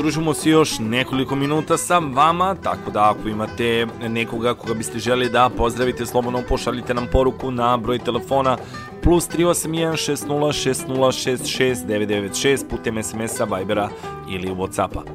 [0.06, 5.30] Družimo se još nekoliko minuta sa vama, tako da ako imate nekoga koga biste želi
[5.30, 8.58] da pozdravite, slobodno pošaljite nam poruku na broj telefona
[9.04, 10.28] plus 381 60
[10.88, 13.90] 60 66 996 putem SMS-a, Vibera
[14.30, 15.15] ili Whatsappa.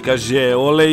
[0.00, 0.86] Każe, ole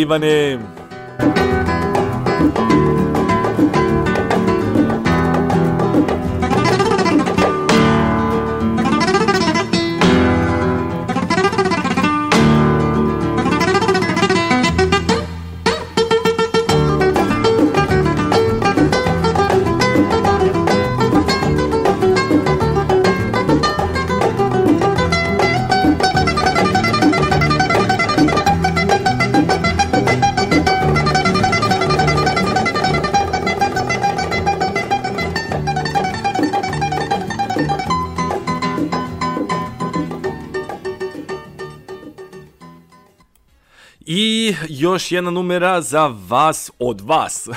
[44.94, 47.48] još jedna numera za vas od vas.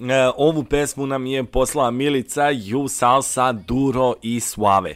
[0.00, 4.94] E, Ovu pesmu nam je poslala Milica, Ju Salsa, Duro i Suave.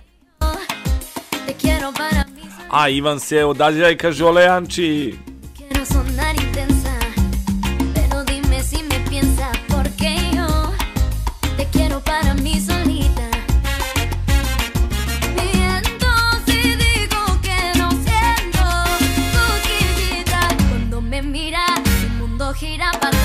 [2.71, 5.15] A Ivan se odalja i kaže Olejanči.
[21.33, 21.65] mira,
[22.03, 23.22] el mundo gira para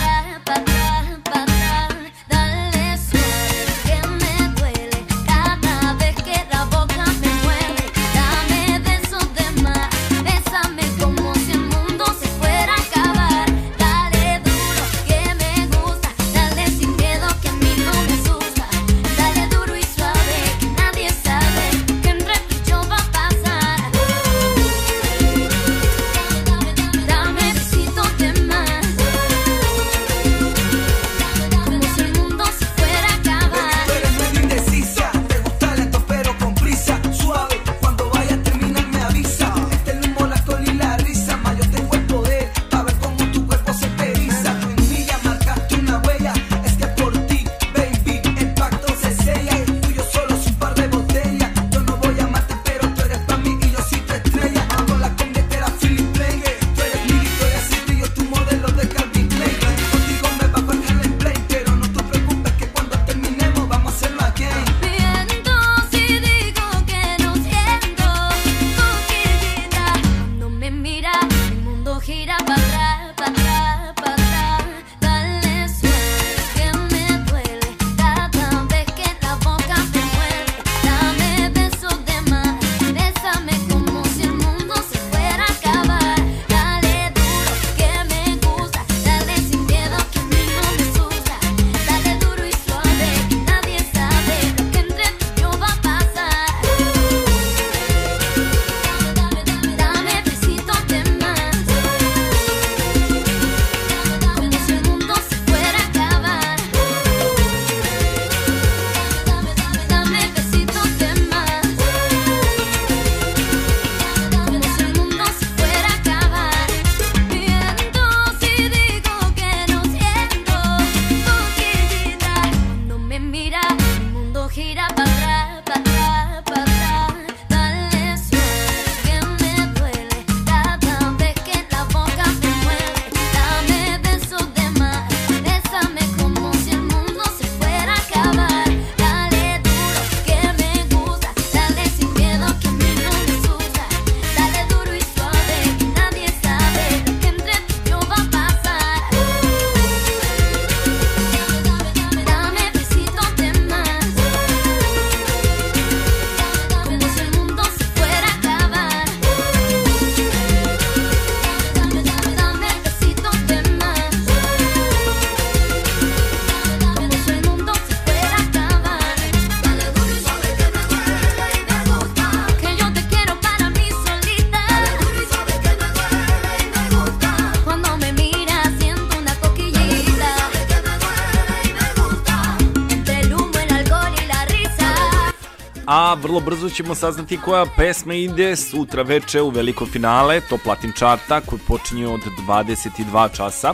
[186.38, 191.42] vrlo brzo ćemo saznati koja pesma ide sutra veče u veliko finale, to Platin Charta
[191.42, 193.74] koji počinje od 22 časa.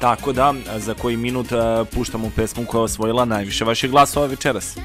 [0.00, 1.56] Tako da, za koji minut e,
[1.94, 4.76] puštamo pesmu koja je osvojila najviše vaših glasova večeras.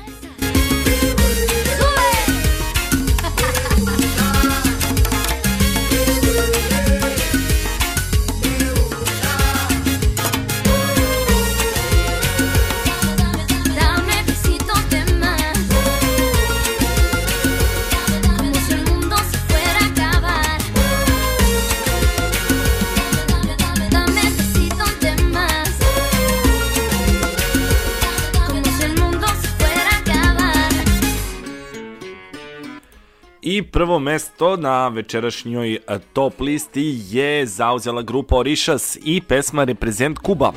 [33.49, 35.79] I prvo mesto na večerašnjoj e,
[36.13, 40.51] top listi je zauzela grupa Orishas i pesma Reprezent Kuba.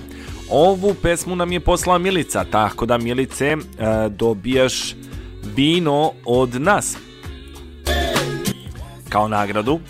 [0.50, 3.56] Ovu pesmu nam je poslala Milica, tako da Milice e,
[4.08, 4.94] dobijaš
[5.56, 6.96] vino od nas.
[9.08, 9.80] Kao nagradu.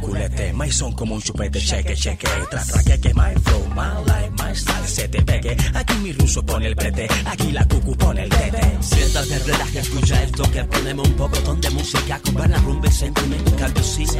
[0.00, 0.52] Culete.
[0.52, 2.26] My son como un chupete, cheque, cheque.
[2.50, 5.56] Tra, tra, que, que my flow, my life, my style se te pegue.
[5.74, 8.78] Aquí mi ruso pone el prete, aquí la cucu pone el tete.
[8.80, 13.56] Siéntate, relaja, escucha esto que ponemos un poco de música con buena rumba y sentimiento
[13.56, 14.18] caldosito.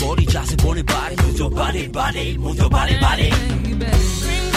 [0.00, 4.53] Body jazz, body body, move your body, body, move your body, body.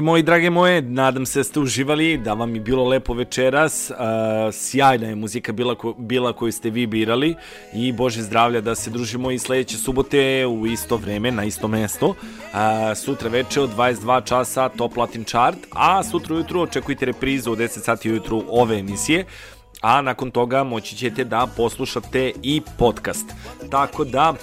[0.00, 3.90] Dragi moji, drage moje, nadam se da ste uživali, da vam je bilo lepo večeras.
[3.90, 3.96] Uh,
[4.52, 7.34] sjajna je muzika bila, ko, bila koju ste vi birali
[7.74, 12.08] i Bože zdravlja da se družimo i sledeće subote u isto vreme, na isto mesto.
[12.08, 12.16] Uh,
[12.96, 17.68] sutra veče od 22 časa Top Latin Chart, a sutra ujutru očekujte reprizu od 10
[17.68, 19.24] sati ujutru ove emisije
[19.80, 23.26] a nakon toga moći ćete da poslušate i podcast.
[23.70, 24.34] Tako da,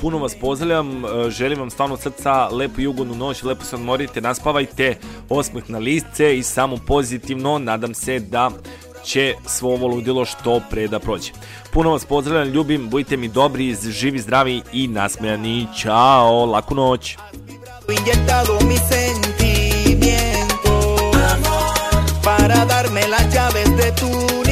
[0.00, 4.96] puno vas pozdravljam, želim vam stvarno srca lepu jugodnu noć, lepo se odmorite, naspavajte,
[5.28, 8.50] osmeh na listce i samo pozitivno, nadam se da
[9.04, 11.32] će svo ovo ludilo što pre da prođe.
[11.72, 15.66] Puno vas pozdravljam, ljubim, budite mi dobri, živi, zdravi i nasmejani.
[15.76, 17.16] Ćao, laku noć!
[22.28, 24.47] para darme las llaves de tu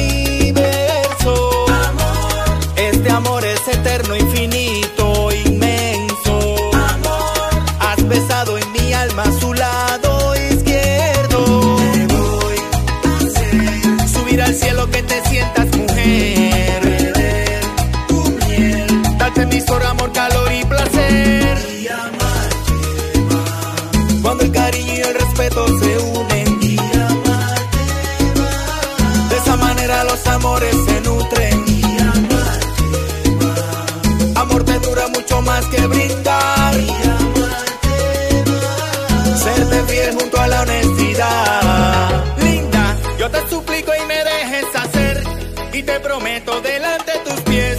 [46.19, 47.77] delante de tus pies.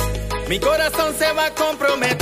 [0.48, 2.18] Mi corazón se va a comprometer.